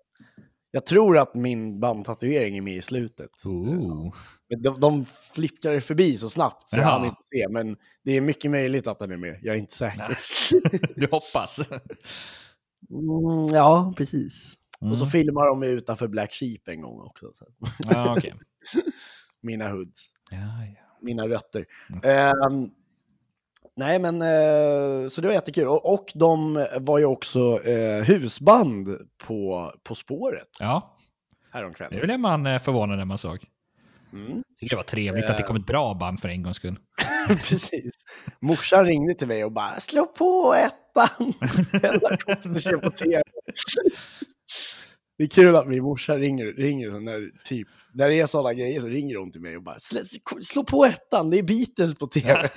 Jag 0.70 0.86
tror 0.86 1.18
att 1.18 1.34
min 1.34 1.80
bandtatuering 1.80 2.56
är 2.56 2.62
med 2.62 2.76
i 2.76 2.82
slutet. 2.82 3.30
Ooh. 3.46 4.14
De, 4.62 4.80
de 4.80 5.04
flickar 5.04 5.80
förbi 5.80 6.18
så 6.18 6.28
snabbt 6.28 6.68
så 6.68 6.76
jag 6.76 6.84
Jaha. 6.84 6.90
hann 6.92 7.04
inte 7.04 7.22
se, 7.22 7.48
men 7.50 7.76
det 8.04 8.12
är 8.16 8.20
mycket 8.20 8.50
möjligt 8.50 8.86
att 8.86 8.98
den 8.98 9.10
är 9.10 9.16
med. 9.16 9.38
Jag 9.42 9.54
är 9.54 9.58
inte 9.58 9.74
säker. 9.74 10.18
Du 11.00 11.06
hoppas. 11.10 11.58
Mm, 12.90 13.54
ja, 13.54 13.94
precis. 13.96 14.54
Mm. 14.80 14.92
Och 14.92 14.98
så 14.98 15.06
filmar 15.06 15.46
de 15.46 15.62
utanför 15.62 16.08
Black 16.08 16.32
Sheep 16.32 16.68
en 16.68 16.80
gång 16.80 17.00
också. 17.00 17.30
Så. 17.34 17.46
Ja, 17.78 18.14
okej. 18.18 18.34
Mina 19.42 19.68
hoods, 19.70 20.12
Ja, 20.30 20.36
ja. 20.38 20.98
mina 21.02 21.28
rötter. 21.28 21.66
Mm. 21.90 22.00
Ehm, 22.04 22.70
nej, 23.76 23.98
men 23.98 24.22
eh, 24.22 25.08
så 25.08 25.20
det 25.20 25.26
var 25.26 25.34
jättekul. 25.34 25.68
Och, 25.68 25.94
och 25.94 26.12
de 26.14 26.66
var 26.80 26.98
ju 26.98 27.04
också 27.04 27.60
eh, 27.64 28.04
husband 28.04 28.88
på 29.26 29.72
På 29.82 29.94
spåret 29.94 30.48
ja, 30.60 30.96
häromkvällen. 31.52 32.00
blev 32.00 32.20
man 32.20 32.46
eh, 32.46 32.58
förvånad 32.58 32.98
när 32.98 33.04
man 33.04 33.18
såg. 33.18 33.38
Mm. 34.12 34.42
Tycker 34.60 34.70
det 34.70 34.76
var 34.76 34.82
trevligt 34.82 35.30
att 35.30 35.36
det 35.36 35.42
kom 35.42 35.56
ett 35.56 35.66
bra 35.66 35.94
band 35.94 36.20
för 36.20 36.28
en 36.28 36.42
gångs 36.42 36.56
skull. 36.56 36.78
Precis. 37.28 37.94
Morsan 38.40 38.84
ringde 38.84 39.14
till 39.14 39.28
mig 39.28 39.44
och 39.44 39.52
bara 39.52 39.80
slå 39.80 40.06
på 40.06 40.54
ettan. 40.54 41.32
Helikoptern 41.82 42.60
ser 42.60 42.76
på 42.76 42.90
tv. 42.90 43.22
Det 45.18 45.24
är 45.24 45.28
kul 45.28 45.56
att 45.56 45.68
min 45.68 45.82
morsa 45.82 46.16
ringer, 46.18 46.44
ringer 46.46 47.00
när, 47.00 47.30
typ, 47.44 47.68
när 47.92 48.08
det 48.08 48.20
är 48.20 48.26
sådana 48.26 48.54
grejer 48.54 48.80
så 48.80 48.88
ringer 48.88 49.16
hon 49.16 49.32
till 49.32 49.40
mig 49.40 49.56
och 49.56 49.62
bara 49.62 49.78
slå, 49.78 50.00
slå 50.42 50.64
på 50.64 50.84
ettan, 50.84 51.30
det 51.30 51.38
är 51.38 51.42
Beatles 51.42 51.94
på 51.94 52.06
tv. 52.06 52.48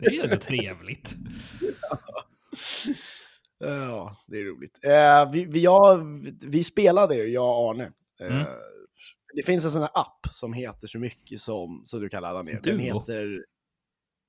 Det 0.00 0.06
är 0.06 0.10
ju 0.12 0.20
ändå 0.20 0.36
trevligt. 0.36 1.14
Ja, 3.58 4.16
det 4.26 4.36
är 4.40 4.44
roligt. 4.44 4.78
Eh, 4.84 5.32
vi, 5.32 5.44
vi, 5.44 5.62
ja, 5.62 6.00
vi 6.42 6.64
spelade 6.64 7.14
ju, 7.16 7.26
jag 7.32 7.44
och 7.64 7.70
Arne. 7.70 7.84
Eh, 8.20 8.26
Mm. 8.26 8.46
Det 9.36 9.42
finns 9.42 9.64
en 9.64 9.70
sån 9.70 9.80
här 9.82 9.90
app 9.94 10.26
som 10.30 10.52
heter 10.52 10.86
så 10.86 10.98
mycket 10.98 11.40
som, 11.40 11.82
som 11.84 12.00
du 12.00 12.08
kan 12.08 12.22
ladda 12.22 12.42
ner. 12.42 12.60
Den 12.62 12.76
Duo? 12.76 12.80
heter... 12.80 13.44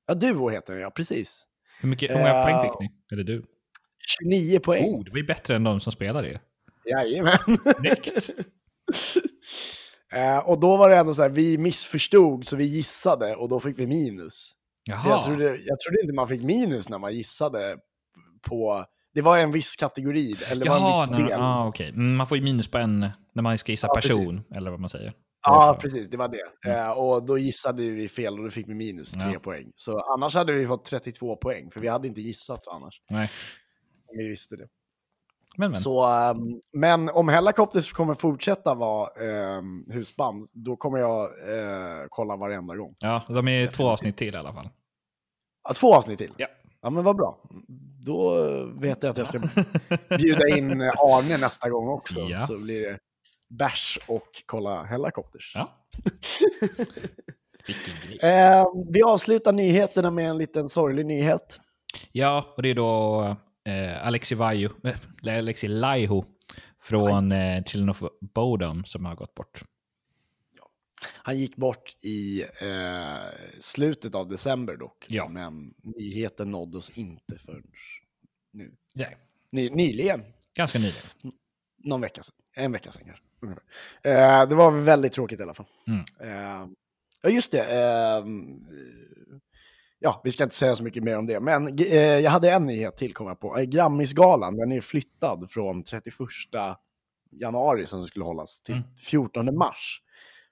Ja, 0.08 0.14
Duo 0.14 0.50
heter 0.50 0.74
den, 0.74 0.82
ja 0.82 0.90
precis. 0.92 1.46
Hur, 1.82 1.90
mycket, 1.90 2.10
hur 2.12 2.16
många 2.16 2.30
Eh, 2.36 2.44
poäng 2.44 2.62
fick 2.72 2.80
ni? 2.80 2.90
Eller 3.14 3.24
du? 3.24 3.46
29 4.22 4.60
poäng. 4.60 4.84
Oh, 4.96 5.04
det 5.04 5.12
var 5.12 5.18
ju 5.18 5.24
bättre 5.26 5.56
än 5.56 5.64
de 5.64 5.80
som 5.80 5.92
spelade 5.92 6.28
ju. 6.28 6.38
Jajamän. 6.92 7.38
Snyggt. 7.80 8.30
eh, 10.14 10.50
och 10.50 10.60
då 10.60 10.78
var 10.78 10.90
det 10.90 10.98
ändå 10.98 11.14
så 11.14 11.22
här, 11.22 11.30
vi 11.30 11.58
missförstod 11.58 12.48
så 12.48 12.56
vi 12.56 12.66
gissade 12.66 13.36
och 13.36 13.50
då 13.50 13.60
fick 13.60 13.80
vi 13.80 13.88
minus. 13.88 14.54
Jaha. 14.84 15.10
Jag, 15.10 15.24
trodde, 15.26 15.44
jag 15.44 15.80
trodde 15.80 16.02
inte 16.02 16.14
man 16.16 16.28
fick 16.28 16.42
minus 16.44 16.90
när 16.90 17.00
man 17.00 17.14
gissade 17.14 17.78
på... 18.50 18.86
Det 19.14 19.22
var 19.22 19.38
en 19.38 19.52
viss 19.52 19.76
kategori, 19.76 20.36
eller 20.52 20.64
det 20.66 20.70
var 20.70 20.78
en 20.78 20.84
Jaha, 20.84 21.02
viss 21.02 21.10
del. 21.30 21.40
ah, 21.42 21.68
okej. 21.68 21.90
Mm, 21.90 22.16
man 22.16 22.28
får 22.28 22.38
ju 22.38 22.44
minus 22.44 22.68
på 22.68 22.78
en 22.78 23.00
när 23.34 23.42
man 23.42 23.58
ska 23.58 23.72
gissa 23.72 23.88
Ja, 23.88 23.94
precis. 23.96 24.12
person, 24.12 24.44
eller 24.56 24.72
vad 24.72 24.80
man 24.80 24.90
säger. 24.90 25.14
Ja, 25.48 25.78
precis, 25.82 26.10
det 26.10 26.18
var 26.18 26.28
det. 26.28 26.72
Eh, 26.72 26.92
och 26.92 27.26
då 27.26 27.38
gissade 27.38 27.84
vi 27.84 28.08
fel 28.10 28.38
och 28.38 28.44
då 28.44 28.50
fick 28.50 28.68
vi 28.70 28.74
minus 28.74 29.12
tre 29.12 29.22
Mm. 29.22 29.34
Ja. 29.34 29.40
poäng. 29.40 29.72
Så 29.76 30.00
annars 30.00 30.36
hade 30.36 30.54
vi 30.54 30.68
fått 30.68 30.86
32 30.86 31.36
poäng, 31.36 31.72
för 31.72 31.80
vi 31.80 31.88
hade 31.88 32.08
inte 32.08 32.22
gissat 32.22 32.68
annars. 32.68 33.02
Nej. 33.10 33.30
Om 34.08 34.18
vi 34.18 34.28
visste 34.30 34.56
det. 34.56 34.68
Men, 35.58 35.72
men. 35.72 35.80
Så, 35.80 36.06
ehm, 36.06 36.62
men 36.74 37.10
om 37.10 37.30
Hellacopters 37.30 37.92
kommer 37.92 38.14
fortsätta 38.14 38.74
vara 38.74 39.10
ehm, 39.10 39.86
husband, 39.90 40.50
då 40.54 40.76
kommer 40.76 40.98
jag 40.98 41.24
eh, 41.24 42.06
kolla 42.10 42.36
varenda 42.36 42.76
gång. 42.76 42.96
Ja, 43.00 43.24
de 43.28 43.48
är 43.48 43.68
två 43.68 43.88
avsnitt 43.90 44.18
till 44.18 44.34
i 44.34 44.38
alla 44.38 44.54
fall. 44.54 44.70
Ja, 45.64 45.74
två 45.74 45.96
avsnitt 45.96 46.20
till? 46.20 46.32
Ja. 46.38 46.48
Ja, 46.82 46.90
men 46.90 47.04
vad 47.04 47.16
bra. 47.16 47.38
Då 48.06 48.46
vet 48.66 49.04
jag 49.04 49.10
att 49.10 49.18
jag 49.18 49.28
ska 49.28 49.40
bjuda 50.18 50.48
in 50.48 50.82
Arne 50.82 51.38
nästa 51.38 51.70
gång 51.70 51.90
också. 51.90 52.20
Ja. 52.20 52.48
Så 52.48 52.58
blir 52.58 52.82
det 52.82 53.00
bärs 53.50 54.00
och 54.08 54.28
kolla 54.46 54.84
Hellacopters. 54.84 55.52
Ja. 55.56 55.70
Eh, 58.22 58.66
vi 58.94 59.04
avslutar 59.04 59.52
nyheterna 59.52 60.12
med 60.12 60.30
en 60.30 60.38
liten 60.38 60.70
sorglig 60.70 61.06
nyhet. 61.06 61.60
Ja, 62.12 62.54
och 62.56 62.64
det 62.64 62.70
är 62.70 62.76
då 62.76 63.36
eh, 63.66 64.08
Alexi 64.08 64.36
Vaiho, 64.36 64.70
eh, 64.84 65.38
Alexi 65.38 65.68
Laiho 65.68 66.26
från 66.80 67.32
eh, 67.32 67.64
Children 67.64 67.90
of 67.90 68.04
Bodom 68.22 68.86
som 68.86 69.06
har 69.06 69.16
gått 69.16 69.36
bort. 69.36 69.64
Han 71.08 71.38
gick 71.38 71.56
bort 71.56 71.96
i 72.02 72.42
eh, 72.42 73.60
slutet 73.60 74.16
av 74.16 74.30
december 74.30 74.76
dock. 74.76 75.06
Ja. 75.10 75.30
Men 75.30 75.74
nyheten 75.84 76.52
nådde 76.52 76.78
oss 76.78 76.90
inte 76.98 77.40
förrän 77.40 77.68
nu. 78.52 78.72
Nej. 78.94 79.18
Ny, 79.50 79.70
nyligen. 79.70 80.24
Ganska 80.54 80.80
nyligen. 80.80 81.34
Någon 81.78 82.02
vecka 82.02 82.24
sedan. 82.24 82.36
En 82.54 82.72
vecka 82.72 82.92
sedan 82.92 83.04
kanske. 83.06 83.24
Eh, 84.10 84.50
det 84.50 84.56
var 84.56 84.72
väldigt 84.72 85.14
tråkigt 85.14 85.40
i 85.40 85.44
alla 85.44 85.54
fall. 85.54 85.66
Mm. 85.88 86.00
Eh, 86.20 86.68
ja, 87.22 87.30
just 87.30 87.52
det. 87.52 87.66
Ja, 90.00 90.22
vi 90.24 90.32
ska 90.32 90.44
inte 90.44 90.56
säga 90.56 90.76
så 90.76 90.84
mycket 90.84 91.04
mer 91.04 91.18
om 91.18 91.26
det. 91.26 91.40
Men 91.40 91.80
eh, 91.80 91.96
jag 91.98 92.32
hade 92.32 92.52
en 92.52 92.66
nyhet 92.66 92.98
till 92.98 93.14
komma 93.14 93.36
på. 93.36 93.58
Eh, 93.58 93.64
Grammisgalan, 93.64 94.58
den 94.58 94.72
är 94.72 94.82
flyttad 94.82 95.50
från 95.52 95.84
31 95.84 96.16
januari 97.32 97.86
som 97.86 98.04
skulle 98.04 98.26
hållas 98.26 98.62
till 98.62 98.76
Mm. 98.76 98.88
14 98.98 99.58
mars. 99.58 100.02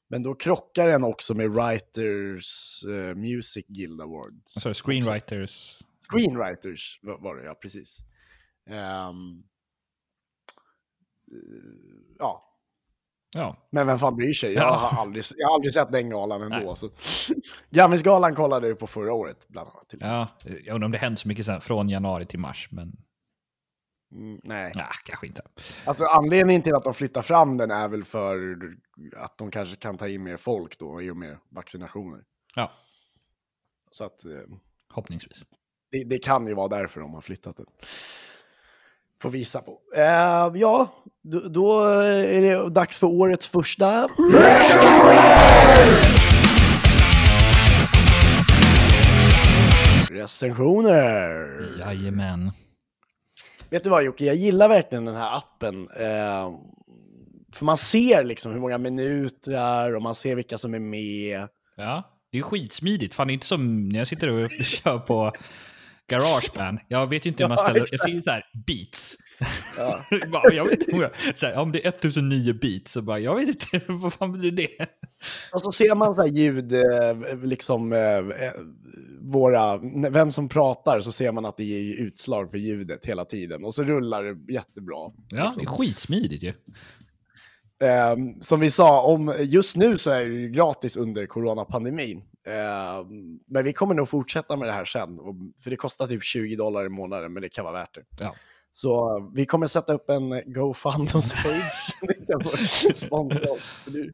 Men 0.07 0.23
då 0.23 0.35
krockar 0.35 0.87
den 0.87 1.03
också 1.03 1.33
med 1.33 1.49
Writers 1.51 2.83
eh, 2.85 3.15
Music 3.15 3.65
Guild 3.67 4.01
Awards. 4.01 4.57
Alltså, 4.57 4.73
screenwriters. 4.73 5.79
Screenwriters 6.09 6.99
var 7.01 7.35
det, 7.35 7.43
ja 7.45 7.55
precis. 7.55 7.97
Eh, 8.69 9.11
ja, 12.19 12.43
Ja, 13.33 13.67
men 13.69 13.87
vem 13.87 13.99
fan 13.99 14.15
bryr 14.15 14.33
sig? 14.33 14.53
Jag 14.53 14.63
Ja. 14.63 14.75
har 14.75 15.01
aldrig, 15.01 15.23
jag 15.37 15.47
har 15.47 15.55
aldrig 15.55 15.73
sett 15.73 15.91
den 15.91 16.09
galan 16.09 16.41
ändå. 16.41 16.57
Nej. 16.65 16.75
Så. 16.77 16.89
Grammisgalan 17.69 18.35
kollade 18.35 18.67
jag 18.67 18.79
på 18.79 18.87
förra 18.87 19.13
året, 19.13 19.45
bland 19.47 19.69
annat. 19.69 19.89
Till 19.89 19.99
ja. 20.01 20.27
Jag 20.43 20.75
undrar 20.75 20.85
om 20.85 20.91
det 20.91 20.97
hänt 20.97 21.19
så 21.19 21.27
mycket 21.27 21.45
sen, 21.45 21.61
från 21.61 21.89
januari 21.89 22.25
till 22.25 22.39
mars, 22.39 22.67
men 22.71 22.91
Mm, 24.15 24.39
nej. 24.43 24.71
nej, 24.75 24.85
kanske 25.05 25.27
inte. 25.27 25.41
Alltså, 25.85 26.05
anledningen 26.05 26.61
till 26.61 26.75
att 26.75 26.83
de 26.83 26.93
flyttar 26.93 27.21
fram 27.21 27.57
den 27.57 27.71
är 27.71 27.87
väl 27.87 28.03
för 28.03 28.57
att 29.17 29.37
de 29.37 29.51
kanske 29.51 29.75
kan 29.75 29.97
ta 29.97 30.07
in 30.07 30.23
mer 30.23 30.37
folk 30.37 30.79
då, 30.79 31.01
i 31.01 31.09
och 31.11 31.17
med 31.17 31.37
vaccinationer. 31.49 32.23
Ja, 32.55 32.71
Så 33.91 34.03
att 34.03 34.25
eh, 34.25 34.31
hoppningsvis. 34.93 35.43
det, 35.91 36.03
det 36.03 36.17
kan 36.17 36.47
ju 36.47 36.53
vara 36.53 36.67
därför 36.67 37.01
de 37.01 37.13
har 37.13 37.21
flyttat 37.21 37.57
den. 37.57 37.65
Får 39.23 39.29
visa 39.29 39.61
på. 39.61 39.79
Eh, 39.95 40.61
ja, 40.61 40.93
då, 41.23 41.39
då 41.39 41.81
är 41.81 42.41
det 42.41 42.69
dags 42.69 42.99
för 42.99 43.07
årets 43.07 43.47
första. 43.47 44.07
Recensioner. 50.11 51.47
Jajamän. 51.79 52.51
Vet 53.69 53.83
du 53.83 53.89
vad 53.89 54.03
Jocke, 54.03 54.25
jag 54.25 54.35
gillar 54.35 54.69
verkligen 54.69 55.05
den 55.05 55.15
här 55.15 55.37
appen. 55.37 55.87
Eh, 55.97 56.51
för 57.53 57.65
man 57.65 57.77
ser 57.77 58.23
liksom 58.23 58.51
hur 58.51 58.59
många 58.59 58.77
minuter 58.77 59.95
och 59.95 60.01
man 60.01 60.15
ser 60.15 60.35
vilka 60.35 60.57
som 60.57 60.73
är 60.73 60.79
med. 60.79 61.47
Ja, 61.75 62.03
det 62.31 62.37
är 62.37 62.39
ju 62.39 62.43
skitsmidigt. 62.43 63.13
Fan, 63.13 63.27
det 63.27 63.31
är 63.31 63.33
inte 63.33 63.45
som 63.45 63.89
när 63.89 63.99
jag 63.99 64.07
sitter 64.07 64.31
och 64.31 64.51
kör 64.63 64.99
på 64.99 65.31
Garageband. 66.19 66.79
Jag 66.87 67.09
vet 67.09 67.25
ju 67.25 67.29
inte 67.29 67.43
hur 67.43 67.49
man 67.49 67.57
Ja, 67.57 67.63
ställer... 67.63 67.81
exakt. 67.81 68.03
Jag 68.03 68.13
ju 68.13 68.19
så 68.19 68.29
här 68.29 68.43
beats. 68.67 69.17
Ja. 69.77 69.99
Jag 70.53 70.65
vet 70.69 70.87
inte 70.87 71.11
så 71.35 71.45
här, 71.45 71.57
om 71.57 71.71
det 71.71 71.85
är 71.85 71.89
1009 71.89 72.53
beats, 72.53 72.91
så 72.91 73.01
bara, 73.01 73.19
jag 73.19 73.35
vet 73.35 73.47
inte, 73.47 73.81
vad 73.93 74.13
fan 74.13 74.31
betyder 74.31 74.57
det? 74.57 74.85
Och 75.53 75.61
så 75.61 75.71
ser 75.71 75.95
man 75.95 76.15
så 76.15 76.21
här 76.21 76.29
ljud, 76.29 76.73
eh, 76.73 77.43
liksom 77.43 77.93
eh, 77.93 77.99
eh, 77.99 78.51
våra, 79.21 79.77
vem 80.09 80.31
som 80.31 80.49
pratar 80.49 80.99
så 81.01 81.11
ser 81.11 81.31
man 81.31 81.45
att 81.45 81.57
det 81.57 81.63
ger 81.63 81.95
utslag 81.95 82.51
för 82.51 82.57
ljudet 82.57 83.05
hela 83.05 83.25
tiden. 83.25 83.65
Och 83.65 83.75
så 83.75 83.83
rullar 83.83 84.23
det 84.23 84.53
jättebra. 84.53 84.95
Ja, 84.95 85.13
det 85.29 85.37
är 85.37 85.45
liksom. 85.45 85.65
skitsmidigt 85.65 86.43
ju. 86.43 86.53
Eh, 87.83 88.15
som 88.39 88.59
vi 88.59 88.71
sa, 88.71 89.01
om, 89.03 89.35
just 89.39 89.75
nu 89.75 89.97
så 89.97 90.09
är 90.09 90.19
det 90.19 90.35
ju 90.35 90.49
gratis 90.49 90.95
under 90.97 91.25
coronapandemin. 91.25 92.17
Eh, 92.47 93.05
men 93.47 93.63
vi 93.63 93.73
kommer 93.73 93.95
nog 93.95 94.09
fortsätta 94.09 94.55
med 94.57 94.67
det 94.67 94.71
här 94.71 94.85
sen. 94.85 95.19
Och, 95.19 95.35
för 95.59 95.69
det 95.69 95.75
kostar 95.75 96.07
typ 96.07 96.23
20 96.23 96.55
dollar 96.55 96.85
i 96.85 96.89
månaden, 96.89 97.33
men 97.33 97.41
det 97.43 97.49
kan 97.49 97.65
vara 97.65 97.73
värt 97.73 97.95
det. 97.95 98.03
Ja. 98.19 98.35
Så 98.71 99.19
vi 99.35 99.45
kommer 99.45 99.67
sätta 99.67 99.93
upp 99.93 100.09
en 100.09 100.33
GoFundMe-page. 100.33 101.93
Nu, 103.85 104.11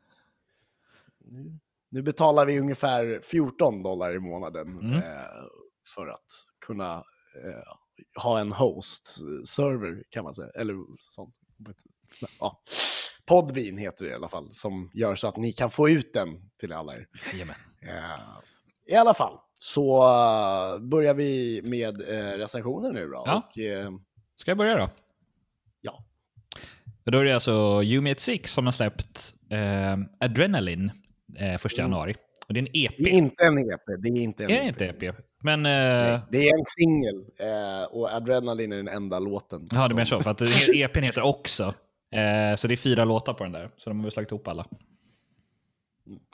nu, 1.31 1.57
nu 1.89 2.01
betalar 2.01 2.45
vi 2.45 2.59
ungefär 2.59 3.19
14 3.23 3.83
dollar 3.83 4.15
i 4.15 4.19
månaden 4.19 4.79
Mm. 4.79 4.93
eh, 4.93 5.01
för 5.95 6.07
att 6.07 6.31
kunna 6.65 6.95
eh, 7.45 7.73
ha 8.23 8.39
en 8.39 8.51
host-server, 8.51 10.03
kan 10.09 10.23
man 10.23 10.33
säga. 10.33 10.49
Eller 10.55 10.75
sånt. 10.99 11.35
Ja. 12.39 12.61
Podbean 13.29 13.77
heter 13.77 14.05
det 14.05 14.12
i 14.12 14.13
alla 14.13 14.27
fall, 14.27 14.50
som 14.53 14.91
gör 14.93 15.15
så 15.15 15.27
att 15.27 15.38
ni 15.38 15.53
kan 15.53 15.69
få 15.69 15.89
ut 15.89 16.13
den 16.13 16.29
till 16.59 16.74
alla 16.74 16.93
er. 16.93 17.07
Jajamän. 17.31 17.55
Eh, 17.81 18.93
I 18.93 18.95
alla 18.95 19.13
fall, 19.13 19.33
så 19.59 20.03
eh, 20.03 20.79
börjar 20.81 21.13
vi 21.13 21.62
med 21.63 22.01
uh, 22.01 22.38
recensioner 22.38 22.91
nu 22.93 23.07
då. 23.07 23.23
Ja. 23.25 23.49
Och, 23.49 23.58
eh, 23.60 23.91
Ska 24.36 24.51
jag 24.51 24.58
börja 24.58 24.77
då? 24.77 24.89
ja. 25.82 26.03
Och 27.06 27.12
Då 27.12 27.17
är 27.17 27.25
det 27.25 27.34
alltså 27.34 27.82
Yumi 27.84 28.12
at 28.12 28.19
Six 28.19 28.53
som 28.53 28.65
har 28.65 28.71
släppt 28.71 29.34
eh, 29.49 29.97
Adrenaline 30.19 30.91
eh, 31.38 31.53
1 31.56 31.77
januari. 31.77 32.15
Och 32.47 32.53
det 32.53 32.60
är 32.60 32.62
en 32.62 32.69
EP. 32.73 32.93
Det 32.97 33.10
är 33.10 33.13
inte 33.13 33.45
en 33.45 33.58
EP. 33.58 33.82
Det 34.03 34.10
är 34.10 34.17
inte 34.17 34.43
en 34.43 34.49
Är 34.51 34.62
det 34.62 34.67
inte 34.67 34.86
EP? 34.86 35.15
Men... 35.43 35.65
Eh, 35.65 36.21
Det 36.32 36.49
är 36.49 36.58
en 36.58 36.65
singel 36.65 37.25
eh, 37.39 37.84
och 37.91 38.13
Adrenaline 38.13 38.71
är 38.71 38.77
den 38.77 38.88
enda 38.88 39.19
låten. 39.19 39.69
Ja, 39.71 39.88
det 39.88 39.95
menar 39.95 40.06
så. 40.06 40.19
För 40.19 40.32
att 40.32 40.41
EPn 40.75 41.03
heter 41.03 41.21
också. 41.21 41.73
Eh, 42.12 42.56
så 42.56 42.67
det 42.67 42.74
är 42.74 42.78
fyra 42.78 43.06
låtar 43.06 43.34
på 43.34 43.43
den 43.43 43.54
där. 43.54 43.69
Så 43.78 43.89
de 43.89 43.98
har 44.00 44.04
väl 44.04 44.12
slagit 44.12 44.32
ihop 44.32 44.48
alla. 44.48 44.65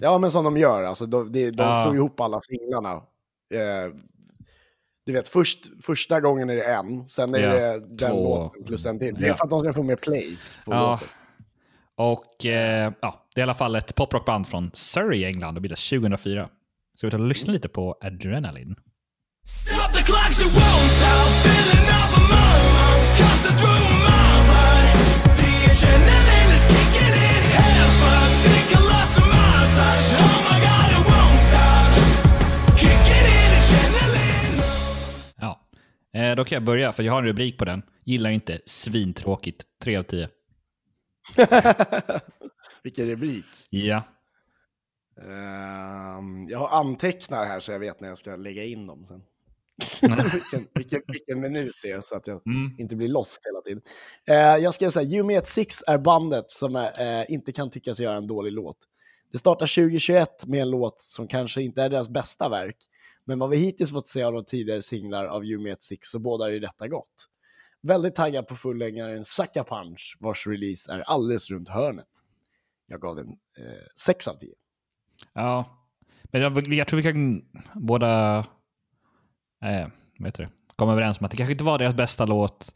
Ja, 0.01 0.17
men 0.17 0.31
som 0.31 0.43
de 0.45 0.57
gör. 0.57 0.83
Alltså, 0.83 1.05
de 1.05 1.31
de, 1.31 1.51
de 1.51 1.63
Ja. 1.63 1.83
slår 1.83 1.95
ihop 1.95 2.19
alla 2.19 2.41
singlarna. 2.41 2.91
Eh, 3.53 3.93
du 5.05 5.11
vet, 5.13 5.27
först, 5.27 5.83
första 5.85 6.21
gången 6.21 6.49
är 6.49 6.55
det 6.55 6.63
en, 6.65 7.07
sen 7.07 7.35
är 7.35 7.39
Ja, 7.39 7.49
det 7.53 7.79
den 7.89 8.11
två. 8.11 8.37
låten 8.37 8.63
plus 8.63 8.85
en 8.85 8.99
till. 8.99 9.15
Det 9.15 9.25
är 9.25 9.27
Ja. 9.27 9.35
för 9.35 9.43
att 9.43 9.49
de 9.49 9.59
ska 9.59 9.73
få 9.73 9.83
mer 9.83 9.95
plays 9.95 10.57
på 10.65 10.73
Ja. 10.73 10.91
låten. 10.91 11.07
Och 11.97 12.45
eh, 12.45 12.93
ja, 13.01 13.27
det 13.35 13.41
är 13.41 13.41
i 13.41 13.43
alla 13.43 13.53
fall 13.53 13.75
ett 13.75 13.95
poprockband 13.95 14.47
från 14.47 14.71
Surrey 14.73 15.19
i 15.21 15.25
England 15.25 15.55
och 15.55 15.61
bildades 15.61 15.89
2004. 15.89 16.49
Så 16.95 17.07
vi 17.07 17.11
tar 17.11 17.19
och 17.19 17.27
lyssna 17.27 17.53
lite 17.53 17.69
på 17.69 17.97
Adrenaline. 18.01 18.75
Stop 19.47 19.93
the 19.93 20.03
clocks, 20.03 20.41
it 20.41 20.47
won't 20.47 20.89
stop. 20.89 21.29
Filling 21.43 21.87
up 21.87 22.11
moments, 22.31 23.09
coursing 23.19 23.57
through 23.57 23.91
my 24.07 24.34
Ja, 35.37 35.69
eh, 36.13 36.35
då 36.35 36.43
kan 36.43 36.55
jag 36.55 36.63
börja 36.63 36.91
för 36.91 37.03
jag 37.03 37.13
har 37.13 37.19
en 37.19 37.25
rubrik 37.27 37.57
på 37.57 37.65
den. 37.65 37.81
Gillar 38.05 38.29
inte 38.29 38.59
svintråkigt. 38.65 39.63
3 39.83 39.97
av 39.97 40.03
10. 40.03 40.29
Vilken 42.83 43.07
rubrik. 43.07 43.45
Ja. 43.69 44.03
Ehm, 45.21 46.47
jag 46.49 46.59
har 46.59 46.79
antecknar 46.79 47.45
här 47.45 47.59
så 47.59 47.71
jag 47.71 47.79
vet 47.79 47.99
när 48.01 48.07
jag 48.07 48.17
ska 48.17 48.35
lägga 48.35 48.63
in 48.63 48.87
dem 48.87 49.05
sen. 49.05 49.21
vilken, 50.33 50.67
vilken, 50.73 51.01
vilken 51.07 51.39
minut 51.41 51.75
det 51.83 51.91
är 51.91 52.01
så 52.01 52.15
att 52.15 52.27
jag 52.27 52.41
Mm. 52.47 52.75
inte 52.77 52.95
blir 52.95 53.07
lost 53.07 53.41
hela 53.45 53.61
tiden. 53.61 53.81
Eh, 54.27 54.63
jag 54.63 54.73
ska 54.73 54.91
säga, 54.91 55.09
You 55.09 55.23
Me 55.27 55.37
At 55.37 55.47
Six 55.47 55.83
är 55.87 55.97
bandet 55.97 56.51
som 56.51 56.75
är, 56.75 57.21
eh, 57.21 57.25
inte 57.31 57.51
kan 57.51 57.69
tyckas 57.69 57.99
göra 57.99 58.17
en 58.17 58.27
dålig 58.27 58.51
låt. 58.51 58.77
Det 59.31 59.37
startar 59.37 59.67
2021 59.67 60.47
med 60.47 60.61
en 60.61 60.69
låt 60.69 60.99
som 60.99 61.27
kanske 61.27 61.61
inte 61.61 61.81
är 61.81 61.89
deras 61.89 62.09
bästa 62.09 62.49
verk, 62.49 62.77
men 63.25 63.39
vad 63.39 63.49
vi 63.49 63.57
hittills 63.57 63.91
fått 63.91 64.07
se 64.07 64.23
av 64.23 64.33
de 64.33 64.45
tidigare 64.45 64.81
singlar 64.81 65.25
av 65.25 65.43
At 65.71 65.81
Six 65.81 66.07
så 66.07 66.19
bådar 66.19 66.47
ju 66.47 66.59
detta 66.59 66.87
gott. 66.87 67.29
Väldigt 67.81 68.15
taggad 68.15 68.47
på 68.47 68.55
fullängdaren 68.55 69.25
Sucker 69.25 69.63
Punch, 69.63 70.17
vars 70.19 70.47
release 70.47 70.91
är 70.91 70.99
alldeles 70.99 71.51
runt 71.51 71.69
hörnet. 71.69 72.07
Jag 72.87 73.01
gav 73.01 73.15
den 73.15 73.27
eh, 73.57 73.85
6 73.95 74.27
av 74.27 74.33
10. 74.33 74.49
Ja. 75.33 75.81
Men 76.23 76.41
jag, 76.41 76.73
jag 76.73 76.87
tror 76.87 76.97
vi 76.97 77.03
kan 77.03 77.45
båda 77.73 78.45
eh, 79.65 79.87
vet 80.19 80.35
du, 80.35 80.47
komma 80.75 80.91
överens 80.91 81.19
om 81.19 81.25
att 81.25 81.31
det 81.31 81.37
kanske 81.37 81.51
inte 81.51 81.63
var 81.63 81.77
deras 81.77 81.95
bästa 81.95 82.25
låt. 82.25 82.73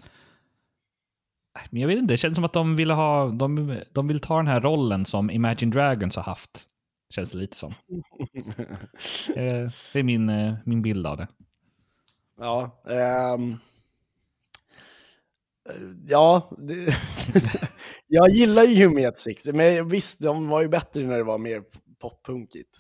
Men 1.70 1.82
jag 1.82 1.88
vet 1.88 1.98
inte, 1.98 2.14
det 2.14 2.18
känns 2.18 2.36
som 2.36 2.44
att 2.44 2.54
de 2.54 2.76
ville 2.76 2.94
ha, 2.94 3.30
de, 3.30 3.80
de 3.94 4.08
vill 4.08 4.20
ta 4.20 4.38
den 4.38 4.48
här 4.48 4.62
rollen 4.62 5.06
som 5.06 5.32
Imagine 5.32 5.72
Dragons 5.72 6.16
har 6.16 6.24
haft. 6.24 6.66
Känns 7.10 7.32
det 7.32 7.38
lite 7.38 7.58
som. 7.58 7.74
Eh, 9.36 9.72
det 9.94 10.00
är 10.00 10.04
min, 10.04 10.30
eh, 10.30 10.54
min 10.66 10.82
bild 10.82 11.08
av 11.08 11.18
det. 11.18 11.28
Ja, 12.38 12.82
eh, 12.88 13.38
ja 16.06 16.52
det, 16.58 16.96
jag 18.08 18.30
gillar 18.30 18.64
ju 18.64 19.06
At 19.06 19.18
Six, 19.18 19.46
men 19.46 19.90
visst, 19.90 20.20
de 20.20 20.48
var 20.48 20.62
ju 20.62 20.68
bättre 20.68 21.04
när 21.04 21.18
det 21.18 21.24
var 21.24 21.38
mer 21.38 21.64
poppunkigt 22.00 22.78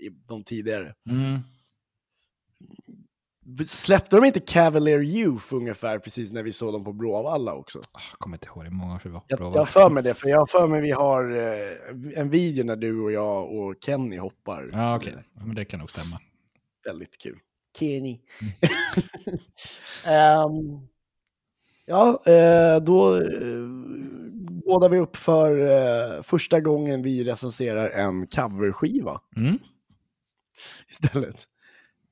eh, 0.00 0.12
de 0.26 0.44
tidigare. 0.44 0.94
Mm. 1.10 1.40
Släppte 3.66 4.16
de 4.16 4.24
inte 4.24 4.40
Cavalier 4.40 5.02
Youth 5.02 5.54
ungefär 5.54 5.98
precis 5.98 6.32
när 6.32 6.42
vi 6.42 6.52
såg 6.52 6.72
dem 6.72 6.84
på 6.84 6.92
Bråvalla 6.92 7.54
också? 7.54 7.78
Ah, 7.92 8.00
Jag 8.10 8.18
kommer 8.18 8.36
inte 8.36 8.46
ihåg, 8.46 8.64
det 8.64 8.70
många 8.70 8.94
år 8.94 8.98
sedan 8.98 9.10
vi 9.10 9.14
var 9.14 9.20
på 9.20 9.44
jag 9.54 9.60
har 9.60 9.64
för 9.64 9.90
mig 9.90 10.02
det, 10.02 10.14
för 10.14 10.28
jag 10.28 10.38
har 10.38 10.46
för 10.46 10.66
mig 10.68 10.80
vi 10.80 10.90
har 10.90 11.30
eh, 11.36 12.18
en 12.20 12.30
video 12.30 12.64
när 12.64 12.76
du 12.76 13.00
och 13.00 13.12
jag 13.12 13.52
och 13.52 13.74
Kenny 13.84 14.16
hoppar. 14.18 14.70
Ja, 14.72 14.96
okej. 14.96 15.14
Ja, 15.34 15.44
men 15.44 15.54
det 15.54 15.64
kan 15.64 15.80
nog 15.80 15.90
stämma. 15.90 16.20
Väldigt 16.84 17.18
kul. 17.18 17.38
Kenny. 17.78 18.20
Ehm, 20.06 20.88
ja, 21.86 22.22
eh, 22.26 22.82
då 22.82 23.14
uh, 23.20 23.68
bådar 24.66 24.88
vi 24.88 24.98
upp 24.98 25.16
för 25.16 25.58
eh, 26.16 26.22
första 26.22 26.60
gången 26.60 27.02
vi 27.02 27.24
recenserar 27.24 27.90
en 27.90 28.26
coverskiva 28.26 29.20
Mm. 29.36 29.58
istället. 30.88 31.46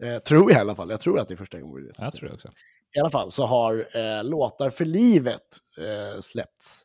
Eh, 0.03 0.19
tror 0.19 0.51
jag 0.53 0.59
i 0.59 0.61
alla 0.61 0.75
fall. 0.75 0.91
Jag 0.91 1.01
tror 1.01 1.19
att 1.19 1.29
det 1.29 1.35
är 1.35 1.37
första 1.37 1.61
gången. 1.61 1.91
Jag 1.99 2.13
tror 2.13 2.29
det 2.29 2.35
också. 2.35 2.53
I 2.97 3.01
alla 3.01 3.11
fall 3.11 3.31
så 3.31 3.47
har 3.47 3.89
eh, 3.97 4.25
Låtar 4.25 4.71
för 4.71 4.85
livet 4.85 5.43
eh, 5.79 6.21
släppts 6.21 6.83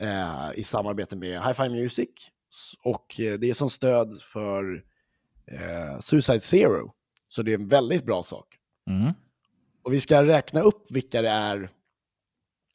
eh, 0.00 0.50
i 0.54 0.64
samarbete 0.64 1.16
med 1.16 1.42
Hi-Fi 1.42 1.68
Music, 1.68 2.08
Och 2.82 3.20
eh, 3.20 3.38
det 3.38 3.50
är 3.50 3.54
som 3.54 3.70
stöd 3.70 4.20
för 4.20 4.84
eh, 5.46 5.98
Suicide 6.00 6.40
Zero. 6.40 6.92
Så 7.28 7.42
det 7.42 7.52
är 7.52 7.58
en 7.58 7.68
väldigt 7.68 8.04
bra 8.04 8.22
sak. 8.22 8.58
Mm. 8.90 9.12
Och 9.82 9.92
vi 9.92 10.00
ska 10.00 10.22
räkna 10.24 10.60
upp 10.60 10.90
vilka 10.90 11.22
det 11.22 11.28
är 11.30 11.70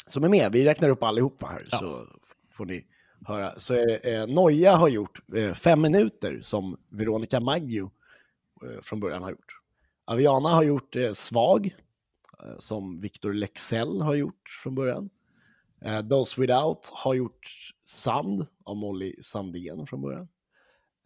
som 0.07 0.23
är 0.23 0.29
med. 0.29 0.51
Vi 0.51 0.65
räknar 0.65 0.89
upp 0.89 1.03
allihopa 1.03 1.45
här 1.45 1.67
Ja. 1.71 1.77
så 1.77 2.07
får 2.51 2.65
ni 2.65 2.85
höra. 3.27 3.59
Så 3.59 3.73
eh, 3.95 4.27
Noja 4.27 4.75
har 4.75 4.87
gjort 4.87 5.19
eh, 5.35 5.53
fem 5.53 5.81
minuter 5.81 6.39
som 6.41 6.77
Veronica 6.89 7.39
Maggio 7.39 7.91
eh, 8.63 8.81
från 8.81 8.99
början 8.99 9.23
har 9.23 9.29
gjort. 9.31 9.58
Aviana 10.09 10.49
har 10.49 10.63
gjort 10.63 10.95
eh, 10.95 11.11
Svag 11.11 11.75
eh, 12.43 12.57
som 12.59 13.01
Victor 13.01 13.33
Lexell 13.33 14.01
har 14.01 14.15
gjort 14.15 14.49
från 14.63 14.75
början. 14.75 15.09
Eh, 15.85 16.01
Those 16.01 16.41
Without 16.41 16.89
har 16.93 17.13
gjort 17.13 17.47
Sand 17.83 18.45
av 18.65 18.77
Molly 18.77 19.15
Sandén 19.21 19.87
från 19.87 20.01
början. 20.01 20.27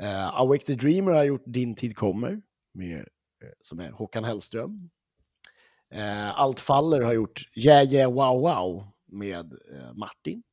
Eh, 0.02 0.40
Awake 0.40 0.66
the 0.66 0.76
Dreamer 0.76 1.12
har 1.12 1.24
gjort 1.24 1.44
Din 1.46 1.76
tid 1.76 1.96
kommer 1.96 2.42
med, 2.74 3.00
eh, 3.00 3.50
som 3.62 3.80
är 3.80 3.92
Håkan 3.92 4.24
Hellström. 4.24 4.90
Eh, 5.94 6.40
Allt 6.40 6.60
faller 6.60 7.02
har 7.02 7.14
gjort 7.14 7.42
Yeah 7.56 7.94
yeah 7.94 8.14
wow 8.14 8.42
wow 8.42 8.88
med 9.06 9.54
eh, 9.54 9.94
Martin. 9.94 10.44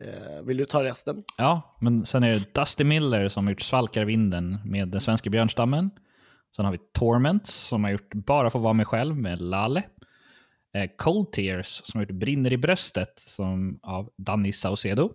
Eh, 0.00 0.42
vill 0.42 0.56
du 0.56 0.64
ta 0.64 0.84
resten? 0.84 1.24
Ja, 1.36 1.76
men 1.80 2.04
sen 2.06 2.22
är 2.22 2.30
det 2.30 2.54
Dusty 2.54 2.84
Miller 2.84 3.28
som 3.28 3.46
har 3.46 3.52
gjort 3.52 3.60
Svalkarvinden 3.60 4.58
med 4.64 4.88
den 4.88 5.00
svenska 5.00 5.30
björnstammen. 5.30 5.90
Sen 6.58 6.64
har 6.64 6.72
vi 6.72 6.78
Torment 6.92 7.46
som 7.46 7.84
har 7.84 7.90
gjort 7.90 8.14
Bara 8.14 8.50
få 8.50 8.58
vara 8.58 8.72
mig 8.72 8.86
själv 8.86 9.16
med 9.16 9.40
Lale. 9.40 9.82
Eh, 10.74 10.90
Cold 10.96 11.32
Tears 11.32 11.82
som 11.84 11.98
har 11.98 12.06
gjort 12.06 12.20
Brinner 12.20 12.52
i 12.52 12.56
bröstet 12.56 13.18
som, 13.18 13.80
av 13.82 14.10
Danny 14.16 14.52
Saucedo. 14.52 15.10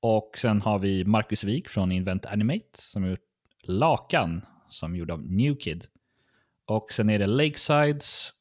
Och 0.00 0.30
sen 0.38 0.62
har 0.62 0.78
vi 0.78 1.04
Marcus 1.04 1.44
Wik 1.44 1.68
från 1.68 1.92
Invent 1.92 2.26
Animate 2.26 2.68
som 2.72 3.02
har 3.02 3.10
gjort 3.10 3.20
Lakan 3.62 4.42
som 4.68 4.96
gjord 4.96 5.10
av 5.10 5.22
New 5.22 5.54
Kid. 5.56 5.84
Och 6.66 6.92
sen 6.92 7.10
är 7.10 7.18
det 7.18 7.26
Lakesides 7.26 8.32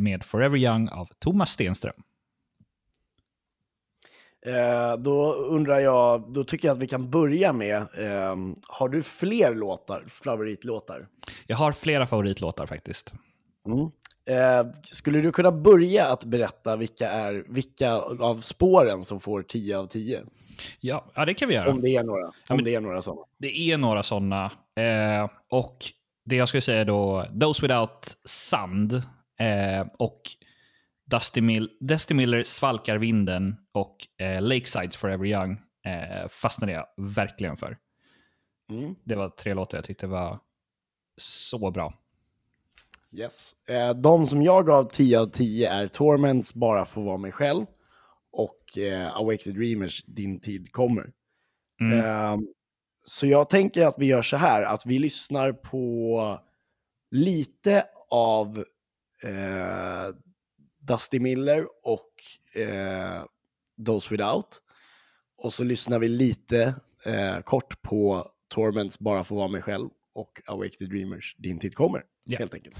med 0.00 0.24
Forever 0.24 0.56
Young 0.56 0.88
av 0.88 1.08
Thomas 1.18 1.50
Stenström. 1.50 2.02
Eh, 4.46 4.96
då 4.98 5.32
undrar 5.32 5.78
jag, 5.78 6.32
då 6.32 6.44
tycker 6.44 6.68
jag 6.68 6.74
att 6.74 6.82
vi 6.82 6.86
kan 6.88 7.10
börja 7.10 7.52
med, 7.52 7.86
ehm, 7.98 8.54
har 8.62 8.88
du 8.88 9.02
fler 9.02 9.54
låtar, 9.54 10.04
favoritlåtar? 10.08 11.06
Jag 11.46 11.56
har 11.56 11.72
flera 11.72 12.06
favoritlåtar 12.06 12.66
faktiskt. 12.66 13.12
Mm. 13.66 13.90
Eh, 14.28 14.72
skulle 14.82 15.20
du 15.20 15.32
kunna 15.32 15.52
börja 15.52 16.06
att 16.06 16.24
berätta 16.24 16.76
vilka, 16.76 17.10
är, 17.10 17.44
vilka 17.48 17.92
av 18.20 18.36
spåren 18.36 19.04
som 19.04 19.20
får 19.20 19.42
10 19.42 19.78
av 19.78 19.86
10? 19.86 20.20
Ja, 20.80 21.04
ja 21.14 21.24
det 21.24 21.34
kan 21.34 21.48
vi 21.48 21.54
göra. 21.54 21.70
Om 21.70 21.80
det 21.80 21.96
är 21.96 22.04
några, 22.04 22.26
om 22.26 22.32
men- 22.48 22.64
det 22.64 22.74
är 22.74 22.80
några 22.80 23.02
sådana. 23.02 23.22
Det 23.38 23.58
är 23.70 23.78
några 23.78 24.02
sådana. 24.02 24.44
Eh, 24.76 25.28
och 25.50 25.76
det 26.24 26.36
jag 26.36 26.48
skulle 26.48 26.60
säga 26.60 26.84
då, 26.84 27.26
Those 27.40 27.62
Without 27.62 28.16
Sand 28.24 28.92
eh, 29.40 29.86
och 29.98 30.20
Dusty, 31.10 31.40
Mill, 31.40 31.70
Dusty 31.80 32.14
Miller 32.14 32.42
Svalkar 32.42 32.98
vinden 32.98 33.56
och 33.72 33.96
eh, 34.18 34.42
Lakesides 34.42 34.96
Forever 34.96 35.26
Young 35.26 35.52
eh, 35.84 36.28
fastnade 36.28 36.72
jag 36.72 36.86
verkligen 36.96 37.56
för. 37.56 37.78
Mm. 38.70 38.94
Det 39.04 39.14
var 39.14 39.28
tre 39.28 39.54
låtar 39.54 39.78
jag 39.78 39.84
tyckte 39.84 40.06
var 40.06 40.38
så 41.16 41.70
bra. 41.70 41.94
Yes. 43.12 43.54
Eh, 43.68 43.94
de 43.94 44.26
som 44.26 44.42
jag 44.42 44.66
gav 44.66 44.84
10 44.84 45.20
av 45.20 45.26
10 45.26 45.70
är 45.70 45.88
Torments 45.88 46.54
Bara 46.54 46.84
få 46.84 47.00
vara 47.00 47.16
mig 47.16 47.32
själv 47.32 47.66
och 48.32 48.78
eh, 48.78 49.16
Awake 49.16 49.44
the 49.44 49.50
Dreamers 49.50 50.04
Din 50.04 50.40
tid 50.40 50.72
kommer. 50.72 51.12
Mm. 51.80 51.98
Eh, 51.98 52.36
så 53.04 53.26
jag 53.26 53.50
tänker 53.50 53.84
att 53.84 53.94
vi 53.98 54.06
gör 54.06 54.22
så 54.22 54.36
här, 54.36 54.62
att 54.62 54.86
vi 54.86 54.98
lyssnar 54.98 55.52
på 55.52 56.40
lite 57.10 57.84
av 58.10 58.58
eh, 59.22 60.14
Dusty 60.88 61.20
Miller 61.20 61.66
och 61.82 62.12
eh, 62.60 63.24
Those 63.86 64.10
Without. 64.10 64.62
Och 65.42 65.52
så 65.52 65.64
lyssnar 65.64 65.98
vi 65.98 66.08
lite 66.08 66.74
eh, 67.04 67.40
kort 67.40 67.82
på 67.82 68.30
Torments 68.48 68.98
Bara 68.98 69.24
få 69.24 69.34
vara 69.34 69.48
mig 69.48 69.62
själv 69.62 69.88
och 70.14 70.42
Awake 70.46 70.76
the 70.78 70.84
Dreamers 70.84 71.36
Din 71.38 71.58
tid 71.58 71.74
kommer. 71.74 72.04
Ja. 72.24 72.38
Helt 72.38 72.54
enkelt. 72.54 72.76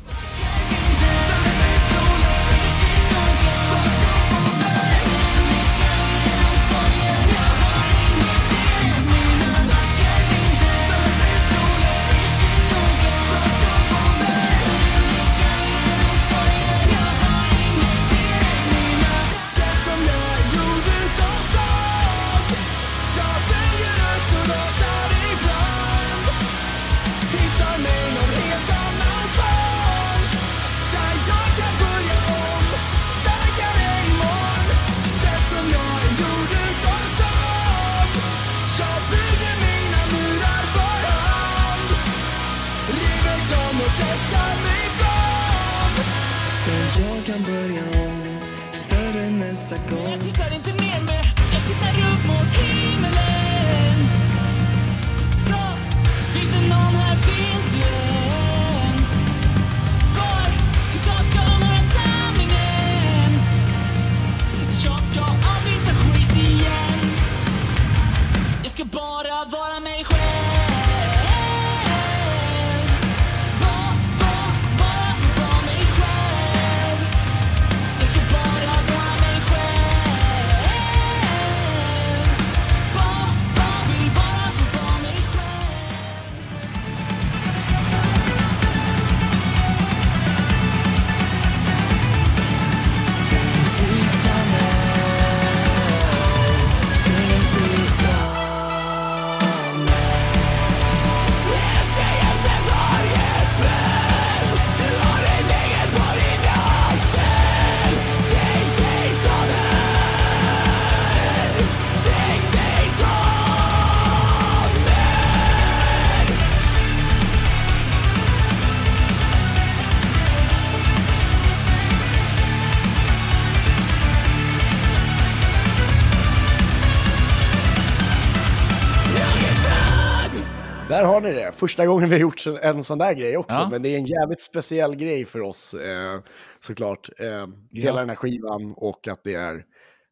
Första 131.59 131.87
gången 131.87 132.09
vi 132.09 132.15
har 132.15 132.21
gjort 132.21 132.47
en- 132.63 132.85
sån 132.85 132.99
där 132.99 133.13
grej 133.15 133.37
också. 133.37 133.57
Ja. 133.57 133.69
Men 133.71 133.83
det 133.83 133.89
är 133.89 133.99
en 133.99 134.05
jävligt 134.07 134.41
speciell 134.43 134.97
grej 134.97 135.25
för 135.25 135.41
oss 135.41 135.75
eh, 135.75 136.21
såklart. 136.59 137.09
Eh, 137.19 137.47
Hela 137.73 138.01
den 138.01 138.09
här 138.09 138.17
skivan 138.17 138.73
och 138.77 139.09
att 139.09 139.21
det 139.25 139.35
är 139.35 139.63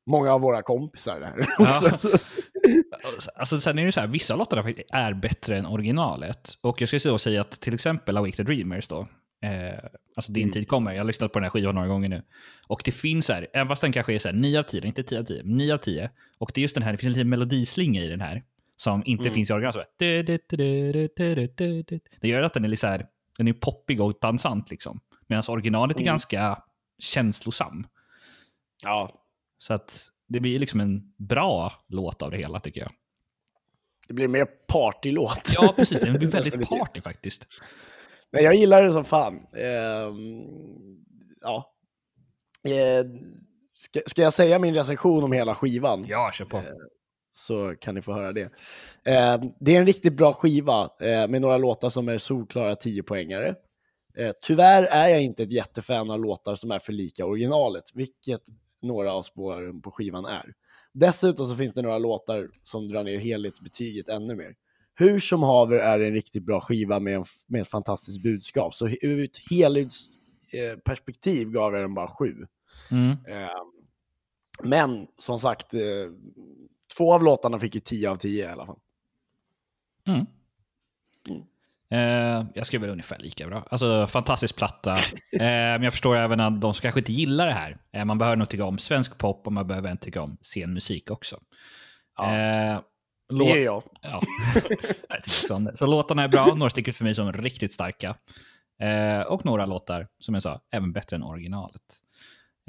många 0.07 0.33
av 0.35 0.41
våra 0.41 0.63
kompisar 0.63 1.21
där 1.21 1.35
Ja. 1.59 1.65
också. 1.67 1.99
Så- 1.99 2.19
Alltså, 3.37 3.61
sen 3.61 3.79
är 3.79 3.85
det 3.87 3.93
så 3.93 4.01
här, 4.01 4.07
vissa 4.07 4.37
låtar 4.37 4.75
är 4.93 5.15
bättre 5.15 5.59
än 5.59 5.67
originalet. 5.67 6.51
Och 6.63 6.81
jag 6.81 6.89
skulle 6.89 7.19
säga 7.19 7.41
att 7.41 7.51
till 7.61 7.75
exempel 7.75 8.17
Awake 8.17 8.37
the 8.37 8.43
Dreamers 8.43 8.89
då, 8.89 9.01
eh, 9.45 9.79
alltså 10.17 10.33
Din 10.33 10.51
tid 10.53 10.69
kommer, 10.69 10.93
jag 10.93 11.01
har 11.01 11.05
lyssnat 11.07 11.33
på 11.33 11.39
den 11.39 11.45
här 11.45 11.51
skivan 11.51 11.75
några 11.75 11.89
gånger 11.89 12.09
nu. 12.09 12.23
Och 12.69 12.83
det 12.85 12.93
finns 12.93 13.29
här, 13.29 13.47
även 13.53 13.69
fast 13.69 13.83
den 13.83 13.93
kanske 13.93 14.15
är 14.15 14.19
så 14.19 14.29
här 14.29 14.35
9 14.37 14.59
av 14.59 14.63
10, 14.63 14.87
inte 14.87 15.03
10 15.03 15.19
av 15.21 15.25
10, 15.25 15.43
men 15.45 15.57
9 15.57 15.75
av 15.75 15.79
10. 15.79 16.11
Och 16.39 16.51
det 16.55 16.61
är 16.61 16.63
just 16.63 16.75
den 16.75 16.83
här, 16.85 16.93
det 16.93 16.99
finns 16.99 17.09
en 17.09 17.13
liten 17.15 17.29
melodislinga 17.29 18.01
i 18.03 18.09
den 18.09 18.21
här 18.21 18.43
som 18.77 19.03
inte 19.07 19.23
mm. 19.23 19.35
finns 19.35 19.51
i 19.51 19.53
originalet. 19.53 19.89
Det 22.21 22.29
gör 22.29 22.43
att 22.43 22.55
den 22.55 22.65
är 22.65 22.69
lite 22.69 22.81
så 22.81 22.87
här, 22.87 23.07
den 23.39 23.49
är 23.49 23.53
poppig 23.53 24.01
och 24.01 24.19
dansant 24.21 24.71
liksom. 24.71 25.01
Medan 25.27 25.43
originalet 25.49 25.97
mm. 25.97 26.03
är 26.03 26.07
ganska 26.07 26.63
känslosam. 26.99 27.87
Ja. 28.85 29.11
Så 29.59 29.75
att 29.75 30.09
det 30.29 30.41
blir 30.41 30.59
liksom 30.59 30.81
en 30.81 31.13
bra 31.17 31.73
låt 31.89 32.23
av 32.23 32.31
det 32.31 32.37
hela 32.37 32.61
tycker 32.61 32.81
jag. 32.81 32.91
Det 34.09 34.15
blir 34.15 34.29
mer 34.29 34.45
partylåt. 34.45 35.53
Ja, 35.55 35.75
precis. 35.77 36.01
Den 36.01 36.19
blir 36.19 36.29
väldigt 36.31 36.55
alltså, 36.55 36.77
party 36.77 37.01
faktiskt. 37.01 37.47
Nej, 38.31 38.45
jag 38.45 38.55
gillar 38.55 38.83
det 38.83 38.93
som 38.93 39.05
fan. 39.05 39.47
Eh, 39.57 40.13
ja. 41.41 41.75
Eh, 42.65 43.07
ska, 43.75 44.01
ska, 44.07 44.23
jag 44.23 44.33
säga 44.33 44.59
min 44.59 44.75
recension 44.75 45.25
om 45.25 45.33
hela 45.33 45.55
skivan? 45.55 46.05
Ja, 46.09 46.31
kör 46.33 46.45
på. 46.45 46.57
Eh, 46.57 46.65
så 47.37 47.75
kan 47.81 47.95
ni 47.95 48.03
få 48.03 48.13
höra 48.13 48.33
det. 48.33 48.43
Eh, 49.05 49.41
det 49.61 49.77
är 49.77 49.79
en 49.79 49.87
riktigt 49.87 50.17
bra 50.17 50.33
skiva 50.33 50.91
eh, 51.01 51.29
med 51.29 51.41
några 51.41 51.59
låtar 51.59 51.91
som 51.91 52.09
är 52.09 52.19
solklara 52.19 52.75
10-poängare. 52.75 53.55
Eh, 54.17 54.33
tyvärr 54.43 54.83
är 54.83 55.09
jag 55.09 55.23
inte 55.23 55.43
ett 55.43 55.53
jättefan 55.53 56.11
av 56.11 56.21
låtar 56.21 56.55
som 56.55 56.71
är 56.71 56.79
för 56.79 56.93
lika 56.93 57.27
originalet, 57.27 57.85
vilket 57.95 58.41
några 58.83 59.13
av 59.13 59.23
spåren 59.23 59.83
på 59.83 59.91
skivan 59.91 60.25
är. 60.25 60.53
Dessutom 60.93 61.47
så 61.47 61.57
finns 61.57 61.75
det 61.75 61.83
några 61.83 61.99
låtar 61.99 62.49
som 62.63 62.89
drar 62.89 63.05
ner 63.05 63.19
helhetsbetyget 63.19 64.09
ännu 64.09 64.35
mer. 64.35 64.55
Hur 64.95 65.19
som 65.19 65.43
haver 65.43 65.79
är 65.79 65.99
det 65.99 66.07
en 66.07 66.15
riktigt 66.15 66.45
bra 66.45 66.61
skiva 66.61 67.01
med, 67.01 67.15
en, 67.15 67.25
med 67.47 67.61
ett 67.61 67.69
fantastiskt 67.69 68.23
budskap. 68.23 68.75
Så 68.75 68.89
ur 68.89 69.25
ett 69.25 69.51
helhetsperspektiv 69.51 71.51
gav 71.51 71.75
jag 71.75 71.83
den 71.83 71.95
bara 71.95 72.09
sju. 72.09 72.35
Mm. 72.91 73.11
Eh, 73.11 73.49
Men 74.63 75.07
som 75.19 75.39
sagt, 75.39 75.75
eh, 75.75 75.81
två 76.97 77.15
av 77.15 77.23
låtarna 77.25 77.59
fick 77.59 77.75
ju 77.75 77.81
10 77.81 78.11
av 78.11 78.17
10 78.17 78.45
i 78.45 78.47
alla 78.53 78.67
fall. 78.67 78.79
Mm. 80.07 80.27
Eh, 81.91 82.47
jag 82.55 82.67
skriver 82.67 82.89
ungefär 82.89 83.19
lika 83.19 83.47
bra. 83.47 83.67
Alltså 83.71 84.07
fantastisk 84.07 84.57
platta. 84.57 84.95
Eh, 84.95 85.41
men 85.41 85.83
jag 85.83 85.93
förstår 85.93 86.17
även 86.17 86.41
att 86.41 86.61
de 86.61 86.75
som 86.75 86.83
kanske 86.83 87.01
inte 87.01 87.13
gillar 87.13 87.47
det 87.47 87.53
här. 87.53 87.79
Eh, 87.93 88.05
man 88.05 88.19
behöver 88.19 88.37
nog 88.37 88.49
tycka 88.49 88.65
om 88.65 88.79
svensk 88.79 89.19
pop 89.19 89.47
och 89.47 89.53
man 89.53 89.67
behöver 89.67 89.89
även 89.89 89.99
tycka 89.99 90.23
om 90.23 90.37
scenmusik 90.43 91.11
också. 91.11 91.41
Ja. 92.17 92.25
Eh, 92.37 92.81
Det 93.29 93.35
låt- 93.35 93.49
är 93.57 93.65
jag. 93.65 93.83
Ja. 94.03 94.23
Så 95.79 95.87
låtarna 95.87 96.23
är 96.23 96.29
bra, 96.29 96.47
några 96.57 96.71
stycken 96.71 96.95
för 96.95 97.05
mig 97.05 97.15
som 97.15 97.33
riktigt 97.33 97.73
starka. 97.73 98.15
Eh, 98.81 99.21
och 99.21 99.45
några 99.45 99.67
låtar, 99.67 100.09
som 100.19 100.35
jag 100.35 100.43
sa, 100.43 100.61
även 100.71 100.93
bättre 100.93 101.17
än 101.17 101.23
originalet. 101.23 101.83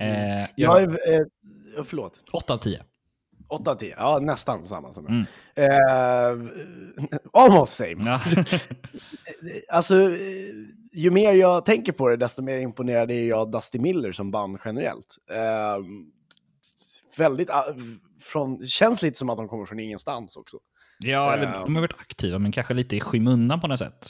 Eh, 0.02 0.08
Jag 0.40 0.48
jag, 0.56 0.82
är, 0.84 1.20
eh, 1.20 1.26
förlåt, 1.86 2.22
8 2.34 2.54
av 2.54 2.58
10. 2.58 2.84
8 3.48 3.72
av 3.72 3.76
10. 3.76 3.96
Ja, 3.98 4.20
nästan 4.22 4.64
samma 4.64 4.94
som 4.94 5.06
jag. 5.06 5.14
Mm. 5.14 6.48
Eh, 6.52 6.52
almost 7.34 7.74
same. 7.74 7.96
Ja. 8.06 8.20
Alltså, 9.70 9.96
eh, 10.12 10.18
ju 10.94 11.12
mer 11.12 11.34
jag 11.34 11.66
tänker 11.66 11.92
på 11.92 12.08
det, 12.10 12.18
desto 12.18 12.42
mer 12.42 12.58
imponerad 12.58 13.12
är 13.12 13.24
jag 13.28 13.40
av 13.40 13.52
Dusty 13.52 13.80
Miller 13.80 14.12
som 14.12 14.32
band 14.32 14.58
generellt. 14.66 15.16
Eh, 15.32 15.84
väldigt, 17.18 17.50
ah, 17.50 17.64
från, 18.22 18.64
känns 18.64 19.02
lite 19.02 19.18
som 19.18 19.30
att 19.30 19.38
de 19.38 19.48
kommer 19.48 19.66
från 19.66 19.80
ingenstans 19.80 20.38
också. 20.38 20.58
ja, 21.00 21.34
eller, 21.34 21.46
Eh. 21.46 21.64
de 21.64 21.76
har 21.76 21.82
varit 21.82 22.00
aktiva, 22.00 22.40
men 22.40 22.52
kanske 22.52 22.74
lite 22.74 22.96
i 22.96 23.00
skymundan 23.00 23.60
på 23.62 23.68
något 23.68 23.80
sätt. 23.80 24.08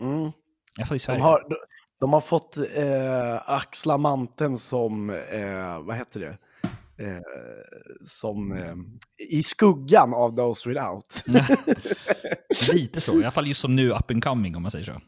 Mm. 0.00 0.20
I 0.22 0.32
alla 0.78 0.86
fall 0.86 0.96
i 0.96 1.00
Sverige. 1.00 1.18
De 1.18 1.22
har, 1.22 1.46
de, 1.48 1.56
de 2.00 2.12
har 2.12 2.20
fått 2.20 2.56
eh, 2.56 3.50
axla 3.50 3.98
manteln 3.98 4.56
som, 4.56 5.10
eh, 5.10 5.80
vad 5.82 5.96
heter 5.96 6.20
det? 6.20 6.38
Eh, 6.98 7.20
som 8.04 8.52
eh, 8.52 8.74
i 9.28 9.42
skuggan 9.42 10.14
av 10.14 10.36
Those 10.36 10.68
Without. 10.68 11.24
Lite 12.72 13.00
så, 13.00 13.12
i 13.12 13.22
alla 13.22 13.30
fall 13.30 13.48
just 13.48 13.60
som 13.60 13.76
nu 13.76 13.90
up 13.90 14.10
and 14.10 14.24
coming 14.24 14.56
om 14.56 14.62
man 14.62 14.70
säger 14.70 14.84
så. 14.84 15.00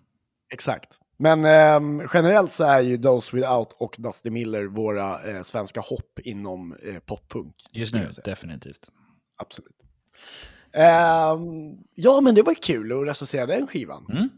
Exakt. 0.52 0.98
Men 1.18 1.44
eh, 1.44 2.06
generellt 2.14 2.52
så 2.52 2.64
är 2.64 2.80
ju 2.80 2.98
Those 2.98 3.36
Without 3.36 3.72
och 3.72 3.96
Dusty 3.98 4.30
Miller 4.30 4.64
våra 4.64 5.30
eh, 5.30 5.42
svenska 5.42 5.80
hopp 5.80 6.18
inom 6.24 6.76
eh, 6.82 6.98
poppunk. 6.98 7.54
Just 7.72 7.94
nu, 7.94 8.08
definitivt. 8.24 8.88
Absolut. 9.36 9.76
Ehm, 10.72 11.78
ja, 11.94 12.20
men 12.20 12.34
det 12.34 12.42
var 12.42 12.54
kul 12.54 12.92
att 12.92 13.08
recensera 13.08 13.46
den 13.46 13.66
skivan. 13.66 14.06
Mm. 14.12 14.28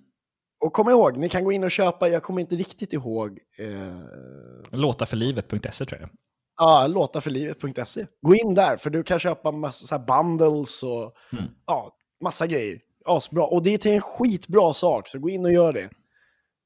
Och 0.61 0.72
kom 0.72 0.88
ihåg, 0.88 1.16
ni 1.16 1.28
kan 1.28 1.44
gå 1.44 1.52
in 1.52 1.64
och 1.64 1.70
köpa, 1.70 2.08
jag 2.08 2.22
kommer 2.22 2.40
inte 2.40 2.56
riktigt 2.56 2.92
ihåg, 2.92 3.38
eh, 3.58 4.78
Låtarförlivet.se 4.78 5.84
tror 5.84 6.00
jag. 6.00 6.11
Ja, 6.59 6.87
låtarförlivet.se. 6.87 8.07
Gå 8.23 8.35
in 8.35 8.55
där, 8.55 8.77
för 8.77 8.90
du 8.90 9.03
kan 9.03 9.18
köpa 9.18 9.51
massa 9.53 9.87
så 9.87 10.05
bundles 10.05 10.83
och 10.83 11.14
Mm. 11.33 11.44
ja, 11.66 11.92
massa 12.25 12.47
grejer. 12.47 12.81
Asbra. 13.05 13.47
Och 13.47 13.62
det 13.62 13.75
är 13.75 13.79
till 13.79 13.92
en 13.92 14.01
skitbra 14.01 14.73
sak, 14.73 15.09
så 15.09 15.18
gå 15.18 15.31
in 15.31 15.44
och 15.44 15.53
gör 15.53 15.73
det. 15.73 15.90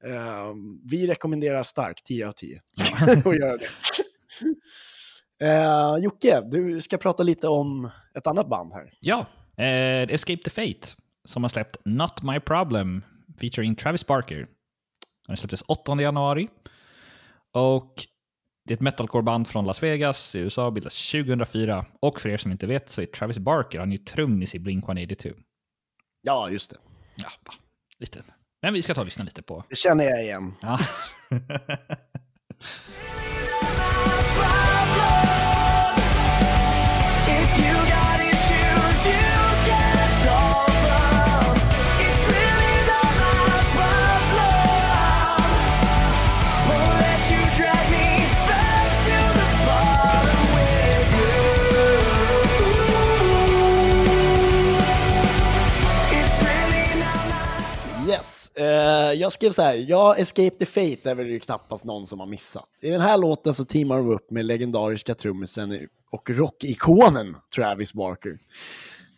Ehm, 0.09 0.81
vi 0.85 1.07
rekommenderar 1.07 1.63
starkt 1.63 2.05
10 2.05 2.27
av 2.27 2.31
10. 2.31 2.61
och 3.25 3.35
göra 3.35 3.57
det. 3.57 3.65
Uh, 5.43 6.03
Jocke, 6.03 6.41
du 6.41 6.81
ska 6.81 6.97
prata 6.97 7.23
lite 7.23 7.47
om 7.47 7.89
ett 8.17 8.27
annat 8.27 8.49
band 8.49 8.73
här. 8.73 8.93
Ja, 8.99 9.25
eh, 9.57 10.01
Escape 10.13 10.43
the 10.43 10.49
Fate 10.49 10.87
som 11.25 11.43
har 11.43 11.49
släppt 11.49 11.77
Not 11.85 12.21
My 12.23 12.39
Problem 12.39 13.03
featuring 13.39 13.75
Travis 13.75 14.07
Barker. 14.07 14.47
Den 15.27 15.37
släpptes 15.37 15.63
8 15.67 16.01
januari. 16.01 16.47
Och 17.53 17.93
det 18.65 18.73
är 18.73 18.75
ett 18.75 18.81
metalcore-band 18.81 19.47
från 19.47 19.65
Las 19.65 19.83
Vegas 19.83 20.35
i 20.35 20.39
USA, 20.39 20.71
bildas 20.71 21.11
2004. 21.11 21.85
Och 21.99 22.21
för 22.21 22.29
er 22.29 22.37
som 22.37 22.51
inte 22.51 22.67
vet 22.67 22.89
så 22.89 23.01
är 23.01 23.05
Travis 23.05 23.39
Barker, 23.39 23.79
han 23.79 23.91
är 23.91 23.97
ju 23.97 24.03
trummis 24.03 24.55
i 24.55 24.59
Blink-182. 24.59 25.33
Ja, 26.21 26.49
just 26.49 26.69
det. 26.69 26.77
Ja, 27.15 27.29
va, 27.45 27.53
lite. 27.97 28.23
Men 28.61 28.73
vi 28.73 28.81
ska 28.81 28.93
ta 28.93 29.01
och 29.01 29.05
lyssna 29.05 29.23
lite 29.23 29.41
på. 29.41 29.63
Det 29.69 29.75
känner 29.75 30.03
jag 30.03 30.23
igen. 30.23 30.53
Ja. 30.61 30.79
Yes, 58.57 59.19
jag 59.19 59.33
skrev 59.33 59.51
så 59.51 59.61
här, 59.61 59.85
ja, 59.87 60.15
Escape 60.15 60.55
the 60.55 60.65
Fate 60.65 61.11
är 61.11 61.15
väl 61.15 61.27
ju 61.27 61.39
knappast 61.39 61.85
någon 61.85 62.07
som 62.07 62.19
har 62.19 62.27
missat. 62.27 62.69
I 62.81 62.89
den 62.89 63.01
här 63.01 63.17
låten 63.17 63.53
så 63.53 63.65
teamar 63.65 63.97
de 63.97 64.09
upp 64.09 64.31
med 64.31 64.45
legendariska 64.45 65.15
trummisen 65.15 65.87
och 66.11 66.29
rockikonen 66.29 67.35
Travis 67.55 67.93
Barker. 67.93 68.37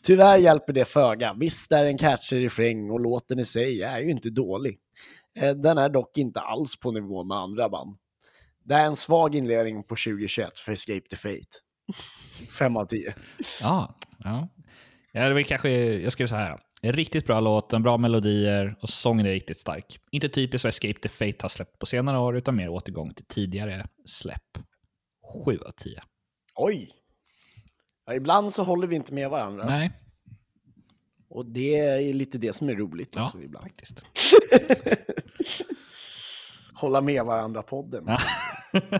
Tyvärr 0.03 0.37
hjälper 0.37 0.73
det 0.73 0.85
föga. 0.85 1.35
Visst 1.39 1.71
är 1.71 1.83
det 1.83 1.89
en 1.89 1.97
catchy 1.97 2.45
refräng 2.45 2.91
och 2.91 2.99
låten 2.99 3.39
i 3.39 3.45
sig 3.45 3.83
är 3.83 3.99
ju 3.99 4.11
inte 4.11 4.29
dålig. 4.29 4.79
Eh, 5.39 5.51
den 5.51 5.77
är 5.77 5.89
dock 5.89 6.17
inte 6.17 6.39
alls 6.39 6.79
på 6.79 6.91
nivå 6.91 7.23
med 7.23 7.37
andra 7.37 7.69
band. 7.69 7.97
Det 8.63 8.73
är 8.73 8.85
en 8.85 8.95
svag 8.95 9.35
inledning 9.35 9.83
på 9.83 9.95
2021 9.95 10.59
för 10.59 10.71
Escape 10.71 11.01
the 11.09 11.15
Fate. 11.15 11.57
5 12.59 12.77
av 12.77 12.85
10. 12.85 13.13
Ja, 13.61 13.95
ja. 14.23 14.49
ja 15.11 15.27
det 15.27 15.33
var 15.33 15.41
kanske, 15.41 15.69
jag 15.93 16.13
skrev 16.13 16.27
så 16.27 16.35
här. 16.35 16.57
Riktigt 16.91 17.25
bra 17.27 17.39
låt, 17.39 17.73
en 17.73 17.83
bra 17.83 17.97
melodier 17.97 18.75
och 18.81 18.89
sången 18.89 19.25
är 19.25 19.29
riktigt 19.31 19.59
stark. 19.59 19.99
Inte 20.11 20.29
typiskt 20.29 20.63
vad 20.63 20.69
Escape 20.69 20.99
the 20.99 21.09
Fate 21.09 21.37
har 21.41 21.49
släppt 21.49 21.79
på 21.79 21.85
senare 21.85 22.19
år, 22.19 22.37
utan 22.37 22.55
mer 22.55 22.69
återgång 22.69 23.13
till 23.13 23.25
tidigare 23.25 23.87
släpp. 24.05 24.41
7 25.45 25.57
av 25.57 25.71
10. 25.71 25.99
Oj! 26.55 26.91
Ja, 28.05 28.13
ibland 28.13 28.53
så 28.53 28.63
håller 28.63 28.87
vi 28.87 28.95
inte 28.95 29.13
med 29.13 29.29
varandra. 29.29 29.65
Nej, 29.65 29.91
Och 31.29 31.45
det 31.45 31.75
är 31.79 32.13
lite 32.13 32.37
det 32.37 32.53
som 32.55 32.69
är 32.69 32.75
roligt 32.75 33.09
ja, 33.15 33.25
också 33.25 33.41
ibland. 33.41 33.63
faktiskt. 33.63 34.01
Hålla 36.73 37.01
med 37.01 37.25
varandra-podden. 37.25 38.03
Ja. 38.07 38.17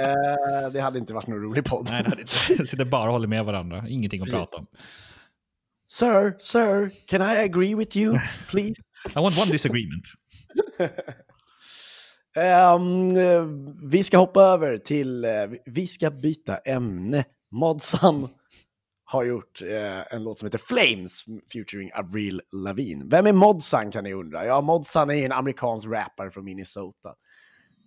Eh, 0.00 0.70
det 0.72 0.80
hade 0.80 0.98
inte 0.98 1.14
varit 1.14 1.26
någon 1.26 1.42
rolig 1.42 1.64
podd. 1.64 1.88
Nej, 1.90 2.02
det 2.02 2.08
hade 2.08 2.20
inte. 2.22 2.66
Sitter 2.66 2.84
bara 2.84 3.06
och 3.06 3.12
håller 3.12 3.28
med 3.28 3.44
varandra. 3.44 3.84
Ingenting 3.88 4.20
att 4.20 4.24
Precis. 4.24 4.38
prata 4.50 4.56
om. 4.56 4.66
Sir, 5.88 6.36
sir, 6.38 6.90
can 7.06 7.22
I 7.22 7.44
agree 7.44 7.74
with 7.74 7.96
you, 7.96 8.18
please? 8.48 8.76
I 9.16 9.20
want 9.20 9.38
one 9.38 9.50
disagreement. 9.50 10.04
Eh, 12.36 12.78
vi 13.82 14.04
ska 14.04 14.18
hoppa 14.18 14.42
över 14.42 14.78
till, 14.78 15.24
eh, 15.24 15.30
vi 15.66 15.86
ska 15.86 16.10
byta 16.10 16.56
ämne. 16.56 17.24
Modsan 17.50 18.28
har 19.04 19.24
gjort 19.24 19.62
eh, 19.62 20.14
en 20.14 20.24
låt 20.24 20.38
som 20.38 20.46
heter 20.46 20.58
Flames 20.58 21.24
featuring 21.52 21.90
Avril 21.94 22.42
Lavigne. 22.52 23.04
Vem 23.10 23.26
är 23.26 23.32
Modsan 23.32 23.90
kan 23.90 24.04
ni 24.04 24.12
undra? 24.12 24.44
Ja, 24.44 24.60
Modsan 24.60 25.10
är 25.10 25.24
en 25.24 25.32
amerikansk 25.32 25.88
rappare 25.88 26.30
från 26.30 26.44
Minnesota. 26.44 27.14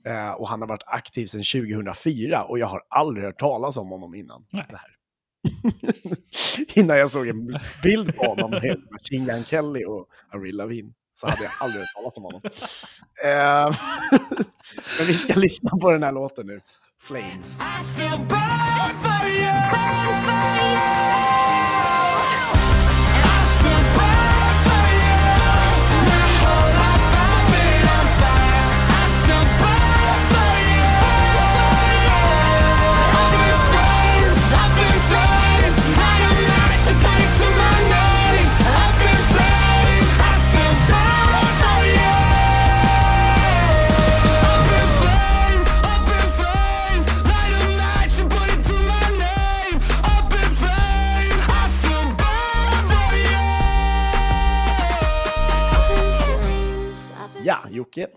Eh, 0.07 0.31
och 0.31 0.49
han 0.49 0.62
har 0.62 0.67
varit 0.67 0.83
aktiv 0.85 1.25
sedan 1.25 1.43
2004 1.43 2.43
och 2.43 2.59
jag 2.59 2.67
har 2.67 2.81
aldrig 2.89 3.25
hört 3.25 3.39
talas 3.39 3.77
om 3.77 3.89
honom 3.89 4.15
innan. 4.15 4.45
Nej. 4.51 4.65
Det 4.69 4.77
här. 4.77 4.98
Innan 6.73 6.97
jag 6.97 7.10
såg 7.10 7.28
en 7.28 7.60
bild 7.84 8.15
på 8.15 8.23
honom 8.23 8.52
med 8.52 8.82
Machine 8.91 9.25
Gun 9.25 9.43
Kelly 9.43 9.86
och 9.86 10.08
Avril 10.34 10.56
Lavigne 10.56 10.93
så 11.19 11.28
hade 11.28 11.43
jag 11.43 11.52
aldrig 11.62 11.82
hört 11.82 11.95
talas 11.95 12.17
om 12.17 12.23
honom. 12.23 12.41
Eh, 13.23 13.78
men 14.97 15.08
vi 15.08 15.13
ska 15.13 15.39
lyssna 15.39 15.69
på 15.82 15.91
den 15.91 16.04
här 16.04 16.12
låten 16.12 16.47
nu. 16.47 16.62
Flames. 17.02 17.62
Jocke. 57.79 58.07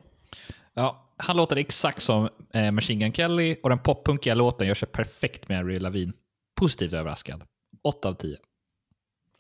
Ja, 0.75 1.15
han 1.17 1.37
låter 1.37 1.57
exakt 1.57 2.03
som 2.03 2.29
eh, 2.55 2.71
Machine 2.71 3.01
Gun 3.01 3.13
Kelly 3.13 3.57
och 3.63 3.69
den 3.69 3.79
poppunkiga 3.79 4.35
låten 4.35 4.67
gör 4.67 4.75
sig 4.75 4.89
perfekt 4.89 5.49
med 5.49 5.61
Avril 5.61 5.83
Lavigne. 5.83 6.13
Positivt 6.61 6.93
överraskad. 6.93 7.43
8 7.85 8.09
av 8.09 8.15
10. 8.15 8.37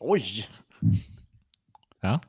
Oj! 0.00 0.22
Ja. 2.00 2.20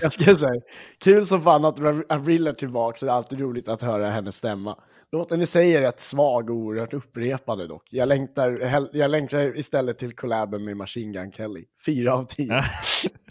Jag 0.00 0.12
ska 0.12 0.36
säga, 0.36 0.60
kul 0.98 1.26
som 1.26 1.42
fan 1.42 1.64
att 1.64 1.80
Avril 2.10 2.46
är 2.46 2.52
tillbaka, 2.52 2.96
så 2.96 3.06
det 3.06 3.12
är 3.12 3.16
alltid 3.16 3.40
roligt 3.40 3.68
att 3.68 3.82
höra 3.82 4.10
hennes 4.10 4.36
stämma. 4.36 4.78
Låten 5.12 5.42
i 5.42 5.46
sig 5.46 5.76
är 5.76 5.80
rätt 5.80 6.00
svag 6.00 6.50
och 6.50 6.56
oerhört 6.56 6.94
upprepande 6.94 7.66
dock. 7.66 7.88
Jag 7.90 8.08
längtar, 8.08 8.50
jag 8.92 9.10
längtar 9.10 9.58
istället 9.58 9.98
till 9.98 10.12
collaben 10.12 10.64
med 10.64 10.76
Machine 10.76 11.12
Gun 11.12 11.32
Kelly. 11.32 11.64
Fyra 11.86 12.14
av 12.14 12.24
tio. 12.24 12.62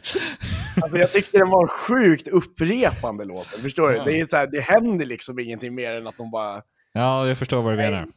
alltså, 0.84 0.98
jag 0.98 1.12
tyckte 1.12 1.38
den 1.38 1.50
var 1.50 1.68
sjukt 1.68 2.28
upprepande 2.28 3.26
låten, 3.26 3.62
förstår 3.62 3.90
du? 3.90 3.98
Ja. 3.98 4.04
Det, 4.04 4.20
är 4.20 4.26
så 4.26 4.38
här, 4.38 4.48
det 4.48 4.62
händer 4.62 5.06
liksom 5.06 5.40
ingenting 5.40 5.76
mer 5.76 5.92
än 5.92 6.08
att 6.08 6.18
de 6.18 6.32
bara... 6.32 6.62
ja, 6.94 7.28
jag 7.28 7.38
förstår 7.38 7.62
vad 7.62 7.74
du 7.74 7.78
menar. 7.78 8.08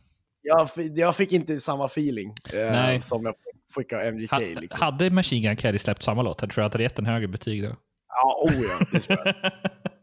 Jag, 0.42 0.68
jag 0.76 1.16
fick 1.16 1.32
inte 1.32 1.60
samma 1.60 1.86
feeling 1.86 2.34
eh, 2.52 3.00
som 3.00 3.24
jag 3.24 3.34
fick 3.76 3.92
av 3.92 4.14
MGK. 4.14 4.30
Ha, 4.30 4.38
liksom. 4.38 4.80
Hade 4.80 5.10
Machine 5.10 5.42
Gun 5.42 5.56
Kelly 5.56 5.78
släppt 5.78 6.02
samma 6.02 6.22
låt, 6.22 6.42
jag 6.42 6.50
tror 6.50 6.62
jag 6.62 6.66
att 6.66 6.72
det 6.72 6.76
hade 6.76 6.82
gett 6.82 6.98
en 6.98 7.06
högre 7.06 7.28
betyg 7.28 7.62
då. 7.62 7.76
Ja, 8.08 8.38
oh 8.42 8.62
ja, 8.62 8.86
det 8.92 9.00
tror 9.00 9.18
jag. 9.24 9.34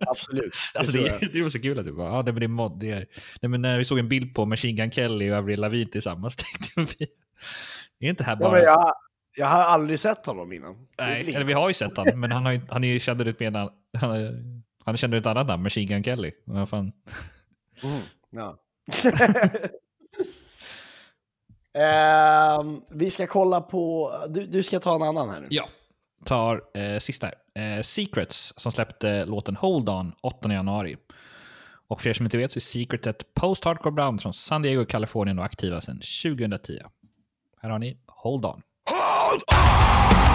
Absolut. 0.07 0.53
Det 0.73 0.79
Alltså 0.79 0.93
det, 0.93 0.99
jag. 0.99 1.33
det 1.33 1.41
var 1.41 1.49
så 1.49 1.61
kul 1.61 1.79
att 1.79 1.85
du 1.85 1.91
bara, 1.91 2.15
ja 2.15 2.23
det, 2.23 2.31
men 2.31 2.39
det 2.39 2.45
är 2.45 2.47
mod. 2.47 2.79
Det 2.79 2.91
är, 2.91 3.07
nej, 3.41 3.49
men 3.49 3.61
när 3.61 3.77
vi 3.77 3.85
såg 3.85 3.99
en 3.99 4.09
bild 4.09 4.35
på 4.35 4.45
Machine 4.45 4.75
Gun 4.75 4.91
Kelly 4.91 5.31
och 5.31 5.37
Avril 5.37 5.59
Lavigne 5.59 5.91
tillsammans 5.91 6.35
tänkte 6.75 6.95
vi, 7.99 8.07
är 8.07 8.09
inte 8.09 8.23
här 8.23 8.37
Ja, 8.39 8.49
bara... 8.49 8.51
men 8.51 8.63
jag, 9.35 9.45
har 9.45 9.61
aldrig 9.61 9.99
sett 9.99 10.25
honom 10.25 10.53
innan. 10.53 10.87
Nej, 10.97 11.35
eller 11.35 11.45
vi 11.45 11.53
har 11.53 11.67
ju 11.67 11.73
sett 11.73 11.97
han, 11.97 12.19
men 12.19 12.31
han, 12.31 12.45
har 12.45 12.61
han 12.69 12.83
är 12.83 12.87
ju 12.87 12.99
känd 12.99 13.21
ut 13.21 13.39
med 13.39 13.55
en 13.55 13.69
han, 13.97 14.63
han 14.85 14.97
kände 14.97 15.17
ut 15.17 15.23
ett 15.23 15.27
annat 15.27 15.47
namn, 15.47 15.63
Machine 15.63 15.87
Gun 15.87 16.03
Kelly. 16.03 16.31
Vad 16.45 16.69
fan. 16.69 16.91
Mm, 17.83 18.01
ja. 18.29 18.57
Ehm, 21.75 22.81
vi 22.91 23.09
ska 23.09 23.27
kolla 23.27 23.61
på... 23.61 24.13
Du, 24.29 24.45
du 24.45 24.63
ska 24.63 24.79
ta 24.79 24.95
en 24.95 25.01
annan 25.01 25.29
här 25.29 25.39
nu. 25.39 25.47
Ja, 25.49 25.69
tar 26.25 26.63
eh, 26.73 26.99
sista 26.99 27.27
här. 27.27 27.77
Eh, 27.77 27.81
Secrets 27.81 28.53
som 28.57 28.71
släppte 28.71 29.25
låten 29.25 29.55
Hold 29.55 29.89
On 29.89 30.13
8 30.21 30.53
januari. 30.53 30.97
Och 31.87 32.01
för 32.01 32.09
er 32.09 32.13
som 32.13 32.25
inte 32.25 32.37
vet 32.37 32.51
så 32.51 32.57
är 32.57 32.61
Secrets 32.61 33.07
ett 33.07 33.33
post-hardcore 33.33 33.91
band 33.91 34.21
från 34.21 34.33
San 34.33 34.61
Diego, 34.61 34.85
Kalifornien 34.85 35.39
och 35.39 35.45
aktiva 35.45 35.81
sedan 35.81 35.95
2010. 36.23 36.79
Här 37.61 37.69
har 37.69 37.79
ni 37.79 37.97
Hold 38.07 38.45
On. 38.45 38.61
Yes. 39.33 40.32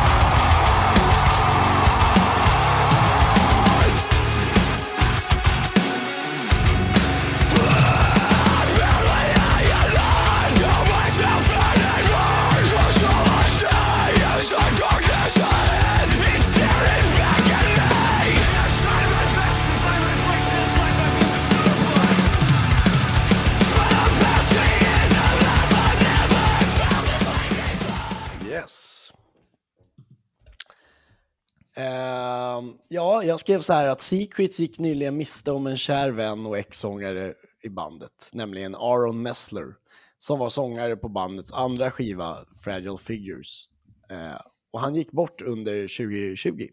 Han 33.38 33.40
jag 33.40 33.60
skrev 33.60 33.60
så 33.60 33.72
här 33.72 33.88
att 33.88 34.00
Secrets 34.00 34.60
gick 34.60 34.78
nyligen 34.78 35.16
miste 35.16 35.52
om 35.52 35.66
en 35.66 35.76
kär 35.76 36.10
vän 36.10 36.46
och 36.46 36.58
ex-sångare 36.58 37.34
i 37.62 37.68
bandet, 37.68 38.30
nämligen 38.32 38.74
Aaron 38.74 39.22
Messler, 39.22 39.74
som 40.18 40.38
var 40.38 40.48
sångare 40.48 40.96
på 40.96 41.08
bandets 41.08 41.52
andra 41.52 41.90
skiva 41.90 42.36
Fragile 42.64 42.98
Figures. 42.98 43.64
Eh, 44.10 44.40
och 44.72 44.80
han 44.80 44.94
gick 44.94 45.12
bort 45.12 45.42
under 45.42 45.82
2020. 45.82 46.68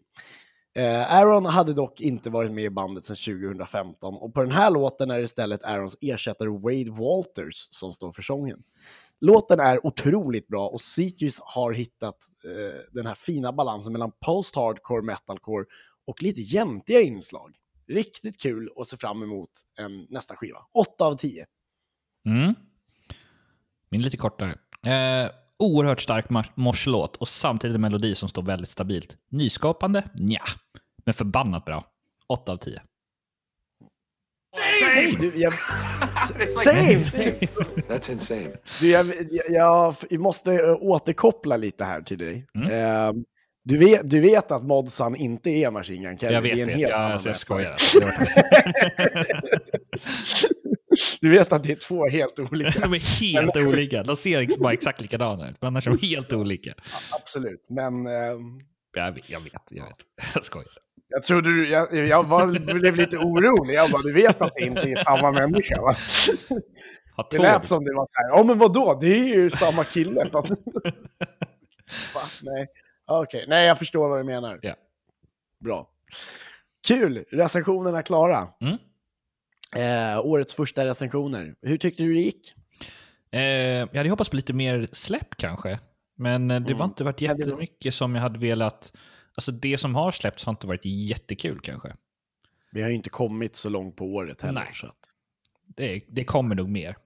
Eh, 0.76 1.14
Aaron 1.14 1.46
hade 1.46 1.74
dock 1.74 2.00
inte 2.00 2.30
varit 2.30 2.52
med 2.52 2.64
i 2.64 2.70
bandet 2.70 3.04
sedan 3.04 3.16
2015 3.16 4.14
och 4.14 4.34
på 4.34 4.40
den 4.40 4.52
här 4.52 4.70
låten 4.70 5.10
är 5.10 5.18
det 5.18 5.24
istället 5.24 5.64
Aarons 5.64 5.96
ersättare 6.00 6.48
Wade 6.48 6.90
Walters 6.90 7.68
som 7.70 7.92
står 7.92 8.12
för 8.12 8.22
sången. 8.22 8.58
Låten 9.20 9.60
är 9.60 9.86
otroligt 9.86 10.48
bra 10.48 10.68
och 10.68 10.80
Secrets 10.80 11.40
har 11.42 11.72
hittat 11.72 12.16
eh, 12.44 12.80
den 12.92 13.06
här 13.06 13.14
fina 13.14 13.52
balansen 13.52 13.92
mellan 13.92 14.12
post-hardcore, 14.26 15.02
metalcore 15.02 15.64
och 16.06 16.22
lite 16.22 16.40
jäntiga 16.40 17.00
inslag. 17.00 17.56
Riktigt 17.88 18.40
kul 18.40 18.68
och 18.68 18.86
se 18.86 18.96
fram 18.96 19.22
emot 19.22 19.50
en 19.78 20.06
nästa 20.10 20.36
skiva. 20.36 20.58
8 20.74 21.04
av 21.04 21.14
10. 21.14 21.46
Mm. 22.26 22.54
Min 23.88 24.02
lite 24.02 24.16
kortare. 24.16 24.58
Eh, 24.86 25.30
oerhört 25.58 26.00
stark 26.00 26.26
morslåt 26.54 27.16
och 27.16 27.28
samtidigt 27.28 27.74
en 27.74 27.80
melodi 27.80 28.14
som 28.14 28.28
står 28.28 28.42
väldigt 28.42 28.70
stabilt. 28.70 29.16
Nyskapande? 29.28 30.04
Nja. 30.14 30.42
Men 31.04 31.14
förbannat 31.14 31.64
bra. 31.64 31.84
8 32.26 32.52
av 32.52 32.56
10. 32.56 32.82
Du, 35.20 35.32
jag, 35.40 35.52
same! 36.64 37.04
same. 37.04 37.30
That's 37.88 38.12
insane. 38.12 38.56
Du, 38.80 38.90
jag, 38.90 39.12
jag, 39.48 40.20
måste 40.20 40.54
eh, 40.54 40.76
återkoppla 40.80 41.56
lite 41.56 41.84
här 41.84 42.02
till 42.02 42.18
dig. 42.18 42.46
Mm. 42.54 42.70
Eh, 42.70 43.22
du, 43.66 43.76
vet, 43.78 44.10
du 44.10 44.20
vet 44.20 44.52
att 44.52 44.62
Modsan 44.62 45.16
inte 45.16 45.50
är 45.50 45.70
Machine 45.70 46.02
Gun 46.02 46.18
Kelly? 46.18 46.34
Jag 46.34 46.42
vet 46.42 46.56
är 46.56 46.62
en 46.62 46.66
det. 46.68 46.74
Jag, 46.74 46.92
alltså, 46.92 47.28
jag 47.28 47.34
rappare. 47.34 47.38
skojar. 47.38 47.76
Det 48.00 49.40
Du 51.20 51.30
vet 51.30 51.52
att 51.52 51.64
det 51.64 51.72
är 51.72 51.76
två 51.76 52.08
helt 52.08 52.38
olika? 52.38 52.80
De 52.80 52.94
är 52.94 53.20
helt 53.20 53.56
olika. 53.56 54.02
De 54.02 54.16
ser 54.16 54.60
bara 54.60 54.72
exakt 54.72 55.00
likadana 55.00 55.50
ut, 55.50 55.56
men 55.60 55.68
annars 55.68 55.86
är 55.86 55.90
de 55.90 56.06
helt 56.06 56.32
olika. 56.32 56.74
Absolut, 57.20 57.66
men... 57.68 58.06
Eh, 58.06 58.12
Jag 58.96 59.12
vet, 59.12 59.30
jag 59.30 59.40
vet. 59.40 59.52
Jag, 59.70 59.84
vet. 59.84 59.96
jag 60.34 60.44
skojar. 60.44 60.68
Jag 61.08 61.22
trodde 61.22 61.50
du, 61.50 61.70
jag, 61.70 61.94
jag 62.08 62.24
var, 62.26 62.74
blev 62.74 62.96
lite 62.96 63.16
orolig. 63.16 63.74
Jag 63.74 63.90
bara, 63.90 64.02
du 64.02 64.12
vet 64.12 64.40
att 64.42 64.54
det 64.54 64.64
inte 64.64 64.82
är 64.82 64.96
samma 64.96 65.32
människa 65.32 65.80
va? 65.82 65.94
Det 67.30 67.38
lät 67.38 67.64
som 67.64 67.84
det 67.84 67.94
var 67.94 68.06
så 68.06 68.20
här, 68.22 68.28
ja 68.38 68.44
men 68.44 68.58
vadå, 68.58 68.98
det 69.00 69.18
är 69.18 69.34
ju 69.34 69.50
samma 69.50 69.84
kille. 69.84 70.30
Va? 70.32 72.20
Nej, 72.42 72.66
okej, 73.06 73.44
nej 73.48 73.66
jag 73.66 73.78
förstår 73.78 74.08
vad 74.08 74.20
du 74.20 74.24
menar. 74.24 74.58
Ja. 74.62 74.74
Bra. 75.60 75.88
Kul, 76.86 77.24
recensionerna 77.30 78.02
klara. 78.02 78.48
Mm. 78.60 78.76
Eh, 79.76 80.20
årets 80.26 80.54
första 80.54 80.86
recensioner. 80.86 81.54
Hur 81.62 81.78
tyckte 81.78 82.02
du 82.02 82.14
det 82.14 82.20
gick? 82.20 82.54
Eh, 83.30 83.40
jag 83.40 83.94
hade 83.96 84.10
hoppats 84.10 84.30
på 84.30 84.36
lite 84.36 84.52
mer 84.52 84.88
släpp 84.92 85.36
kanske. 85.36 85.80
Men 86.14 86.48
det 86.48 86.54
Mm. 86.56 86.76
har 86.78 86.84
inte 86.84 87.04
varit 87.04 87.22
var- 87.22 87.28
jättemycket 87.28 87.94
som 87.94 88.14
jag 88.14 88.22
hade 88.22 88.38
velat... 88.38 88.96
Alltså 89.34 89.52
det 89.52 89.78
som 89.78 89.94
har 89.94 90.10
släppts 90.12 90.44
har 90.44 90.50
inte 90.50 90.66
varit 90.66 90.84
jättekul 90.84 91.60
kanske. 91.60 91.96
Vi 92.72 92.82
har 92.82 92.88
ju 92.88 92.94
inte 92.94 93.10
kommit 93.10 93.56
så 93.56 93.68
långt 93.68 93.96
på 93.96 94.04
året 94.04 94.42
heller. 94.42 94.60
Nej. 94.60 94.70
Så 94.74 94.86
att... 94.86 94.98
Det, 95.66 96.04
det 96.08 96.24
kommer 96.24 96.54
nog 96.54 96.68
mer. 96.68 96.96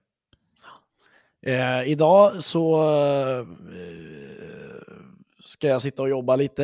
eh, 1.45 1.81
idag 1.83 2.43
så 2.43 2.83
eh, 2.83 3.47
ska 5.43 5.67
jag 5.67 5.81
sitta 5.81 6.01
och 6.01 6.09
jobba 6.09 6.35
lite, 6.35 6.63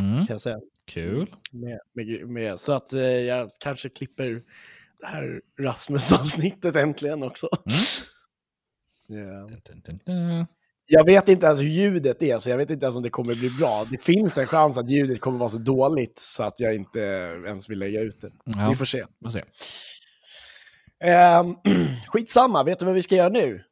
Mm. 0.00 0.16
kan 0.16 0.26
jag 0.28 0.40
säga. 0.40 0.60
Kul. 0.86 1.34
med, 1.52 1.78
med, 1.92 2.28
med, 2.28 2.60
så 2.60 2.72
att 2.72 2.92
eh, 2.92 3.00
jag 3.02 3.50
kanske 3.60 3.88
klipper 3.88 4.42
det 5.00 5.06
här 5.06 5.40
Rasmus-avsnittet 5.60 6.76
äntligen 6.76 7.22
också. 7.22 7.48
Mm. 7.66 7.78
Ja. 9.08 9.46
Dun, 9.46 9.82
dun, 9.84 10.00
dun. 10.06 10.46
Jag 10.86 11.04
vet 11.04 11.28
inte 11.28 11.46
ens 11.46 11.60
hur 11.60 11.64
ljudet 11.66 12.22
är, 12.22 12.38
så 12.38 12.50
jag 12.50 12.56
vet 12.56 12.70
inte 12.70 12.86
ens 12.86 12.96
om 12.96 13.02
det 13.02 13.10
kommer 13.10 13.34
bli 13.34 13.50
bra. 13.60 13.84
Det 13.90 14.02
finns 14.02 14.38
en 14.38 14.46
chans 14.46 14.78
att 14.78 14.90
ljudet 14.90 15.20
kommer 15.20 15.38
vara 15.38 15.48
så 15.48 15.58
dåligt 15.58 16.18
så 16.18 16.42
att 16.42 16.60
jag 16.60 16.74
inte 16.74 17.00
ens 17.46 17.68
vill 17.70 17.78
lägga 17.78 18.00
ut 18.00 18.20
det. 18.20 18.32
Ja. 18.44 18.68
Vi 18.70 18.76
får 18.76 18.84
se. 18.84 19.04
Får 19.22 19.30
se. 19.30 19.42
Ehm, 21.00 21.54
skitsamma, 22.06 22.62
vet 22.64 22.78
du 22.78 22.84
vad 22.86 22.94
vi 22.94 23.02
ska 23.02 23.14
göra 23.14 23.28
nu? 23.28 23.62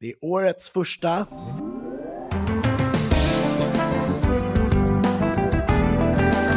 Det 0.00 0.06
är 0.10 0.14
årets 0.20 0.68
första... 0.68 1.26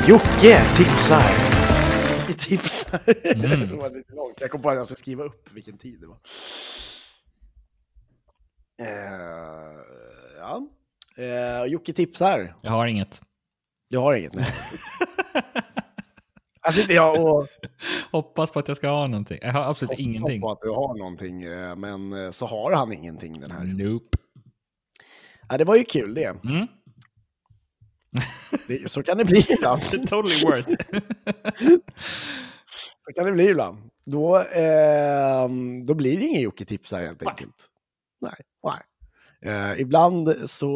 Jocke 0.09 0.61
tipsar. 0.77 1.31
Vi 2.27 2.33
tipsar. 2.33 3.01
det 3.69 3.75
var 3.75 3.89
lite 3.89 4.13
långt. 4.13 4.41
Jag 4.41 4.51
kom 4.51 4.61
på 4.61 4.69
att 4.69 4.75
jag 4.75 4.85
ska 4.85 4.95
skriva 4.95 5.23
upp 5.23 5.53
vilken 5.53 5.77
tid 5.77 5.99
det 5.99 6.07
var. 6.07 6.17
Uh, 8.81 9.81
ja. 10.37 10.67
Eh, 11.17 11.65
Jocke 11.65 11.93
tipsar. 11.93 12.55
Jag 12.61 12.71
har 12.71 12.87
inget. 12.87 13.21
Jag 13.87 14.01
har 14.01 14.15
inget. 14.15 14.35
Nej. 14.35 14.45
alltså 16.61 16.81
inte 16.81 16.93
jag 16.93 17.25
och... 17.25 17.47
Hoppas 18.11 18.51
på 18.51 18.59
att 18.59 18.67
jag 18.67 18.77
ska 18.77 18.89
ha 18.89 19.07
någonting. 19.07 19.39
Jag 19.41 19.53
har 19.53 19.63
absolut 19.63 19.99
ingenting. 19.99 20.41
på 20.41 20.51
att 20.51 20.61
du 20.61 20.69
har 20.69 20.97
någonting, 20.97 21.43
eh, 21.43 21.75
men 21.75 22.33
så 22.33 22.45
har 22.45 22.71
han 22.71 22.93
ingenting 22.93 23.39
den 23.39 23.51
här. 23.51 23.63
Nope. 23.63 24.17
Ja, 25.49 25.57
det 25.57 25.63
var 25.63 25.75
ju 25.75 25.83
kul 25.83 26.13
det. 26.13 26.35
Mm. 26.43 26.67
Det 28.67 28.91
så 28.91 29.03
kan 29.03 29.17
det 29.17 29.25
bli 29.25 29.45
ibland. 29.49 29.81
totally 30.07 30.45
worth 30.45 30.69
så 33.05 33.13
kan 33.15 33.25
det 33.25 33.31
bli 33.31 33.49
ibland. 33.49 33.77
Då, 34.05 34.37
eh, 34.37 35.49
då 35.85 35.93
blir 35.93 36.17
det 36.17 36.25
ingen 36.25 36.41
Jocke 36.41 36.65
tipsar 36.65 37.01
helt 37.01 37.27
enkelt. 37.27 37.55
Nej. 38.21 38.33
Nej. 38.63 38.81
Eh, 39.41 39.81
ibland 39.81 40.35
så, 40.45 40.71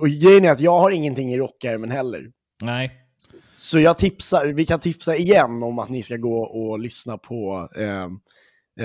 och 0.00 0.08
grejen 0.08 0.44
är 0.44 0.50
att 0.50 0.60
jag 0.60 0.78
har 0.78 0.90
ingenting 0.90 1.32
i 1.32 1.38
rockärmen 1.38 1.90
heller. 1.90 2.32
Nej. 2.62 2.90
Så 3.54 3.80
jag 3.80 3.98
tipsar, 3.98 4.46
vi 4.46 4.66
kan 4.66 4.80
tipsa 4.80 5.16
igen 5.16 5.62
om 5.62 5.78
att 5.78 5.88
ni 5.88 6.02
ska 6.02 6.16
gå 6.16 6.42
och 6.42 6.78
lyssna 6.78 7.18
på 7.18 7.68
eh, 7.76 8.04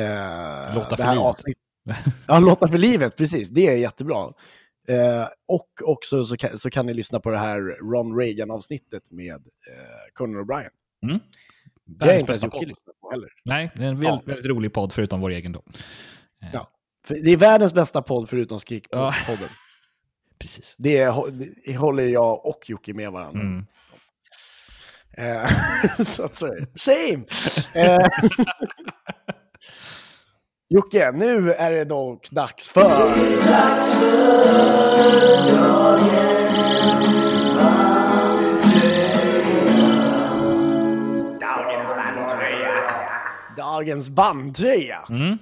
eh, 0.01 0.75
Låta 0.75 0.95
det 0.95 1.03
för 1.03 1.13
livet. 1.13 1.57
Ja, 2.27 2.39
Lotta 2.39 2.67
för 2.67 2.77
livet, 2.77 3.15
precis. 3.17 3.49
Det 3.49 3.67
är 3.67 3.75
jättebra. 3.75 4.33
Eh, 4.87 5.27
och 5.47 5.69
också 5.83 6.23
så 6.25 6.37
kan, 6.37 6.57
så 6.57 6.69
kan 6.69 6.85
ni 6.85 6.93
lyssna 6.93 7.19
på 7.19 7.29
det 7.29 7.37
här 7.37 7.59
Ron 7.91 8.17
Reagan-avsnittet 8.17 9.11
med 9.11 9.35
eh, 9.35 10.13
Conan 10.13 10.43
O'Brien. 10.45 10.69
Mm. 11.03 11.19
Det 11.85 12.05
Världens 12.05 12.19
inte 12.21 12.31
ens 12.31 12.43
Jocke 12.43 12.57
podd. 12.57 12.67
lyssnat 12.67 12.99
på 13.01 13.11
heller. 13.11 13.29
Nej, 13.45 13.71
det 13.75 13.83
är 13.83 13.87
en 13.87 13.99
väldigt, 13.99 14.27
väldigt 14.27 14.45
rolig 14.45 14.73
podd 14.73 14.93
förutom 14.93 15.21
vår 15.21 15.29
egen 15.29 15.51
då. 15.51 15.63
Eh, 16.43 16.49
Ja. 16.53 16.71
Det 17.07 17.31
är 17.31 17.37
världens 17.37 17.73
bästa 17.73 18.01
podd 18.01 18.29
förutom 18.29 18.59
Skrikpodden. 18.59 19.13
Ja. 19.27 19.35
Precis. 20.39 20.75
Det, 20.77 20.97
är, 20.97 21.77
håller 21.77 22.03
jag 22.03 22.45
och 22.45 22.69
Jocke 22.69 22.93
med 22.93 23.11
varandra. 23.11 23.41
Mm. 23.41 23.65
Eh, 25.17 25.47
så 26.05 26.23
att 26.23 26.35
så 26.35 26.45
är 26.45 26.59
det. 26.59 26.67
Same! 26.79 27.25
Jocke, 30.69 31.11
nu 31.11 31.51
är 31.53 31.71
det 31.71 31.85
dock 31.85 32.29
dags 32.31 32.69
för... 32.69 32.81
Dagens 43.57 44.09
bandtröja. 44.09 45.05
Mm. 45.09 45.37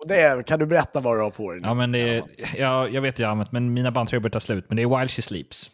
Och 0.00 0.08
det, 0.08 0.46
kan 0.46 0.58
du 0.58 0.66
berätta 0.66 1.00
vad 1.00 1.16
du 1.16 1.22
har 1.22 1.30
på 1.30 1.50
dig? 1.52 1.60
nu? 1.60 1.68
Ja, 1.68 1.74
men 1.74 1.92
det 1.92 1.98
är, 2.16 2.24
ja, 2.56 2.88
jag 2.88 3.02
vet 3.02 3.18
jag 3.18 3.26
har 3.26 3.32
använt, 3.32 3.52
men 3.52 3.72
mina 3.74 3.90
bandtröjor 3.90 4.20
börjar 4.22 4.30
ta 4.32 4.40
slut. 4.40 4.64
Men 4.68 4.76
det 4.76 4.82
är 4.82 4.98
While 4.98 5.08
She 5.08 5.22
Sleeps. 5.22 5.70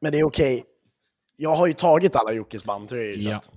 Men 0.00 0.12
det 0.12 0.18
är 0.18 0.24
okej. 0.24 0.64
Jag 1.36 1.54
har 1.54 1.66
ju 1.66 1.72
tagit 1.72 2.16
alla 2.16 2.32
Jockes 2.32 2.64
bandtröjor. 2.64 3.22
så 3.22 3.28
Ja. 3.28 3.36
att- 3.36 3.50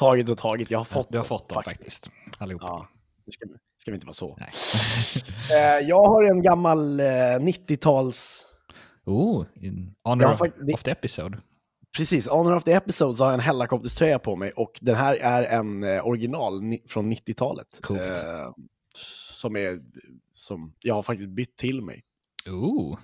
Tagit 0.00 0.28
och 0.30 0.38
tagit. 0.38 0.70
Jag 0.70 0.78
har 0.78 0.84
fått 0.84 1.12
Du 1.12 1.18
har 1.18 1.24
fått 1.24 1.48
dem 1.48 1.62
faktiskt. 1.62 2.10
Allihopa. 2.38 2.66
Ja, 2.66 2.88
det 3.26 3.32
ska, 3.32 3.46
ska 3.78 3.90
vi 3.90 3.94
inte 3.94 4.06
vara 4.06 4.14
så. 4.14 4.36
Nej. 4.40 4.50
Eh, 5.52 5.88
jag 5.88 6.04
har 6.04 6.22
en 6.24 6.42
gammal 6.42 7.00
eh, 7.00 7.04
90-tals... 7.04 8.46
Oh, 9.06 9.44
in 9.54 9.94
honor 10.04 10.24
of, 10.32 10.38
det- 10.38 10.74
of 10.74 10.82
the 10.82 10.90
episode. 10.90 11.38
Precis, 11.96 12.28
Honor 12.28 12.54
of 12.54 12.64
the 12.64 12.72
Episode 12.72 13.14
så 13.14 13.24
har 13.24 13.30
jag 13.30 13.34
en 13.34 13.40
Hellacopters-tröja 13.40 14.18
på 14.18 14.36
mig 14.36 14.52
och 14.52 14.78
den 14.80 14.96
här 14.96 15.16
är 15.16 15.42
en 15.42 15.82
eh, 15.84 16.06
original 16.06 16.60
från 16.88 17.12
90-talet. 17.12 17.78
Coolt. 17.82 18.00
Eh, 18.00 18.52
som, 19.32 19.56
är, 19.56 19.80
som 20.34 20.74
jag 20.80 20.94
har 20.94 21.02
faktiskt 21.02 21.28
bytt 21.28 21.56
till 21.56 21.82
mig. 21.82 22.02
Oh. 22.46 22.98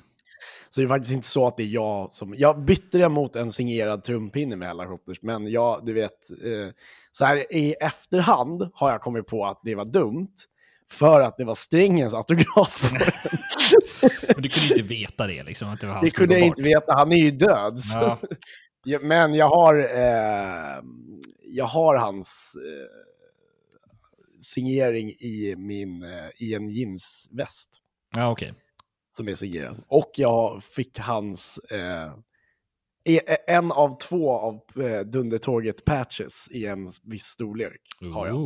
Så 0.68 0.80
det 0.80 0.86
är 0.86 0.88
faktiskt 0.88 1.12
inte 1.12 1.26
så 1.26 1.46
att 1.46 1.56
det 1.56 1.62
är 1.62 1.66
jag 1.66 2.12
som... 2.12 2.34
Jag 2.36 2.60
bytte 2.60 2.98
den 2.98 3.12
mot 3.12 3.36
en 3.36 3.50
signerad 3.50 4.02
trumpinne 4.02 4.56
med 4.56 4.68
Hellacopters, 4.68 5.22
men 5.22 5.50
jag, 5.50 5.84
du 5.84 5.92
vet, 5.92 6.30
eh, 6.30 6.74
så 7.12 7.24
här 7.24 7.52
i 7.52 7.72
efterhand 7.72 8.70
har 8.74 8.90
jag 8.90 9.00
kommit 9.00 9.26
på 9.26 9.46
att 9.46 9.60
det 9.64 9.74
var 9.74 9.84
dumt, 9.84 10.32
för 10.90 11.20
att 11.20 11.36
det 11.36 11.44
var 11.44 11.54
Strängens 11.54 12.14
autograf. 12.14 12.92
Men 14.34 14.42
du 14.42 14.48
kunde 14.48 14.68
inte 14.68 14.82
veta 14.82 15.26
det 15.26 15.42
liksom, 15.42 15.68
att 15.68 15.80
det 15.80 15.86
var 15.86 15.94
han 15.94 16.04
det 16.04 16.10
kunde 16.10 16.38
jag 16.38 16.46
inte 16.46 16.62
veta, 16.62 16.92
han 16.92 17.12
är 17.12 17.16
ju 17.16 17.30
död. 17.30 17.78
Ja. 18.88 18.98
Men 19.02 19.34
jag 19.34 19.48
har, 19.48 19.78
eh, 19.78 20.82
jag 21.42 21.64
har 21.64 21.96
hans 21.96 22.56
eh, 22.56 22.86
signering 24.40 25.10
i, 25.10 25.54
min, 25.56 26.02
eh, 26.02 26.28
i 26.38 26.54
en 26.54 26.68
jeansväst 26.68 27.82
Ja, 28.12 28.30
okej. 28.30 28.54
Som 29.16 29.28
är 29.28 29.34
signerad. 29.34 29.82
Och 29.88 30.10
jag 30.14 30.62
fick 30.64 30.98
hans, 30.98 31.58
eh, 31.58 32.12
e- 33.04 33.36
en 33.46 33.72
av 33.72 33.98
två 33.98 34.30
av 34.30 34.54
eh, 34.76 35.00
Dundertåget-patches 35.00 36.48
i 36.50 36.66
en 36.66 36.88
viss 37.02 37.24
storlek 37.24 37.80
har 38.14 38.26
jag 38.26 38.36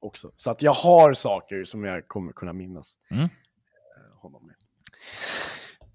också. 0.00 0.30
Så 0.36 0.50
att 0.50 0.62
jag 0.62 0.72
har 0.72 1.12
saker 1.12 1.64
som 1.64 1.84
jag 1.84 2.08
kommer 2.08 2.32
kunna 2.32 2.52
minnas 2.52 2.94
Mm. 3.10 3.24
eh, 3.24 3.28
honom 4.22 4.46
med. 4.46 4.54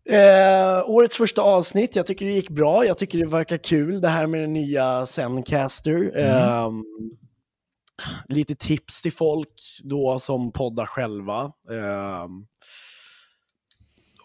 Eh, 0.09 0.89
årets 0.89 1.17
första 1.17 1.41
avsnitt, 1.41 1.95
jag 1.95 2.07
tycker 2.07 2.25
det 2.25 2.31
gick 2.31 2.49
bra. 2.49 2.85
Jag 2.85 2.97
tycker 2.97 3.17
det 3.17 3.25
verkar 3.25 3.57
kul 3.57 4.01
det 4.01 4.07
här 4.09 4.27
med 4.27 4.41
den 4.41 4.53
nya 4.53 5.05
Zencaster. 5.05 6.17
Ehm, 6.17 6.83
lite 8.27 8.55
tips 8.55 9.01
till 9.01 9.13
folk 9.13 9.61
då 9.83 10.19
som 10.19 10.51
poddar 10.51 10.85
själva. 10.85 11.51
Ehm, 11.71 12.47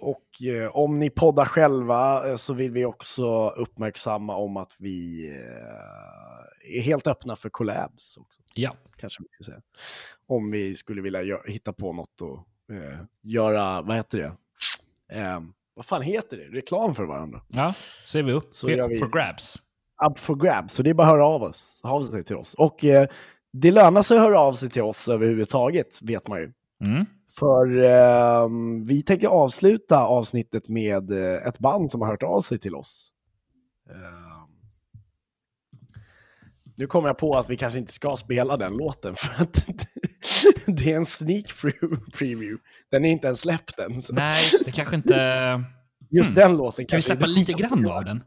och 0.00 0.42
eh, 0.42 0.76
om 0.76 0.94
ni 0.94 1.10
poddar 1.10 1.44
själva 1.44 2.28
eh, 2.30 2.36
så 2.36 2.54
vill 2.54 2.70
vi 2.70 2.84
också 2.84 3.48
uppmärksamma 3.50 4.36
om 4.36 4.56
att 4.56 4.74
vi 4.78 5.28
eh, 5.28 6.76
är 6.76 6.80
helt 6.80 7.06
öppna 7.06 7.36
för 7.36 7.48
collabs 7.48 8.16
också 8.16 8.42
Ja. 8.54 8.76
kanske 8.96 9.22
vi 9.22 9.28
ska 9.44 9.52
säga. 9.52 9.62
Om 10.28 10.50
vi 10.50 10.74
skulle 10.74 11.02
vilja 11.02 11.22
gö- 11.22 11.48
hitta 11.50 11.72
på 11.72 11.92
något 11.92 12.20
och 12.20 12.38
eh, 12.76 13.00
göra, 13.22 13.82
vad 13.82 13.96
heter 13.96 14.18
det? 14.18 14.32
Eh, 15.18 15.40
vad 15.74 15.84
fan 15.86 16.02
heter 16.02 16.36
det? 16.36 16.44
Reklam 16.58 16.94
för 16.94 17.04
varandra. 17.04 17.40
ja, 17.48 17.72
ser 18.06 18.22
vi 18.22 18.32
upp. 18.32 18.48
Så 18.54 18.70
gör 18.70 18.88
vi. 18.88 18.98
For 18.98 19.08
grabs. 19.08 19.62
Up 20.10 20.18
for 20.20 20.34
grabs, 20.36 20.74
så 20.74 20.82
det 20.82 20.90
är 20.90 20.94
bara 20.94 21.06
att 21.06 21.12
höra 21.12 21.26
av 21.26 21.42
oss. 21.42 21.80
Av 21.84 22.02
sig 22.04 22.24
till 22.24 22.36
oss. 22.36 22.54
Och 22.54 22.84
eh, 22.84 23.08
det 23.52 23.70
lönar 23.70 24.02
sig 24.02 24.16
att 24.16 24.22
höra 24.22 24.38
av 24.40 24.52
sig 24.52 24.70
till 24.70 24.82
oss 24.82 25.08
överhuvudtaget, 25.08 26.02
vet 26.02 26.28
man 26.28 26.38
ju. 26.40 26.52
Mm. 26.86 27.06
För 27.38 27.84
eh, 27.84 28.48
vi 28.86 29.02
tänker 29.02 29.28
avsluta 29.28 30.04
avsnittet 30.04 30.68
med 30.68 31.10
eh, 31.10 31.46
ett 31.46 31.58
band 31.58 31.90
som 31.90 32.00
har 32.00 32.08
hört 32.08 32.22
av 32.22 32.40
sig 32.40 32.58
till 32.58 32.74
oss. 32.74 33.12
Eh, 33.90 34.44
nu 36.76 36.86
kommer 36.86 37.08
jag 37.08 37.18
på 37.18 37.32
att 37.32 37.50
vi 37.50 37.56
kanske 37.56 37.78
inte 37.78 37.92
ska 37.92 38.16
spela 38.16 38.56
den 38.56 38.76
låten 38.76 39.14
för 39.16 39.42
att 39.42 39.66
det 40.66 40.92
är 40.92 40.96
en 40.96 41.06
sneak 41.06 41.44
pre- 41.46 42.10
preview. 42.18 42.58
Den 42.90 43.04
är 43.04 43.10
inte 43.10 43.26
ens 43.26 43.40
släppt 43.40 43.78
än. 43.78 44.02
Så 44.02 44.12
Nej, 44.14 44.44
det 44.64 44.72
kanske 44.72 44.96
inte... 44.96 45.64
Just 46.10 46.26
Hmm. 46.28 46.34
den 46.34 46.56
låten 46.56 46.86
Kan 46.86 46.96
vi 46.96 47.02
kanske 47.02 47.06
släppa 47.10 47.26
inte- 47.26 47.40
lite 47.40 47.52
grann 47.52 47.86
av 47.90 48.04
den? 48.04 48.22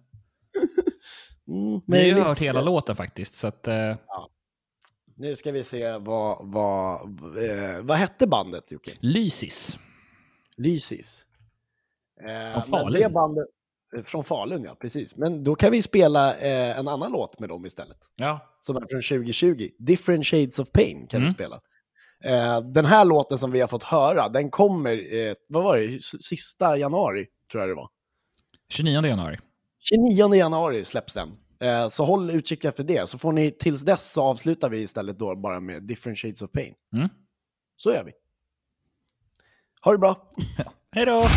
Mm, 1.48 1.82
Vi 1.88 1.98
har 1.98 2.06
ju 2.06 2.24
hört 2.24 2.40
hela 2.40 2.62
låten 2.62 2.96
faktiskt, 2.96 3.34
så 3.38 3.48
att... 3.48 3.68
eh, 3.68 3.96
Nu 5.22 5.36
ska 5.36 5.52
vi 5.52 5.64
se 5.64 5.98
vad, 5.98 6.38
vad, 6.42 7.02
eh, 7.44 7.82
vad 7.82 7.98
hette 7.98 8.28
bandet 8.28 8.72
Jocke? 8.72 8.92
Lysis. 9.00 9.80
Lysis. 10.58 11.24
Eh, 12.22 12.28
men 12.28 12.64
Falun. 12.64 12.94
Det 13.02 13.12
bandet, 13.14 13.46
eh, 13.98 14.04
från 14.04 14.24
Falun, 14.24 14.64
ja 14.64 14.76
precis. 14.82 15.16
Men 15.16 15.44
då 15.44 15.56
kan 15.56 15.72
vi 15.72 15.82
spela 15.82 16.36
eh, 16.36 16.78
en 16.80 16.88
annan 16.88 17.12
låt 17.12 17.40
med 17.40 17.50
dem 17.50 17.66
istället. 17.66 17.98
Ja. 18.16 18.58
Som 18.62 18.76
är 18.76 18.80
från 18.80 19.02
2020. 19.02 19.70
Different 19.80 20.26
Shades 20.26 20.60
of 20.60 20.72
Pain 20.72 21.08
kan 21.08 21.20
vi 21.20 21.26
Mm. 21.26 21.34
spela. 21.34 21.62
Eh, 22.24 22.62
den 22.62 22.86
här 22.86 23.06
låten 23.06 23.38
som 23.38 23.52
vi 23.52 23.60
har 23.60 23.68
fått 23.68 23.84
höra, 23.84 24.30
den 24.30 24.50
kommer, 24.50 25.14
eh, 25.16 25.34
vad 25.48 25.64
var 25.64 25.78
det, 25.78 26.02
sista 26.02 26.78
januari 26.78 27.26
tror 27.52 27.62
jag 27.62 27.70
det 27.70 27.76
var. 27.76 27.90
29 28.70 29.06
januari. 29.06 29.40
29 29.80 30.36
januari 30.36 30.86
släpps 30.86 31.14
den. 31.14 31.30
Eh, 31.62 31.88
så 31.88 32.04
håll 32.04 32.30
utkik 32.30 32.66
efter 32.66 32.84
det, 32.84 33.10
så 33.10 33.18
får 33.18 33.32
ni 33.32 33.52
tills 33.52 33.82
dess 33.82 34.12
så 34.12 34.22
avslutar 34.24 34.70
vi 34.70 34.82
istället 34.82 35.20
då 35.20 35.36
bara 35.36 35.60
med 35.60 35.84
Different 35.84 36.18
Shades 36.18 36.42
of 36.42 36.52
Pain. 36.52 36.74
Mm. 36.96 37.10
Så 37.78 37.94
gör 37.94 38.04
vi. 38.04 38.12
Ha 39.82 39.92
det 39.92 39.98
bra! 39.98 40.34
Hej 40.92 41.06
då! 41.06 41.28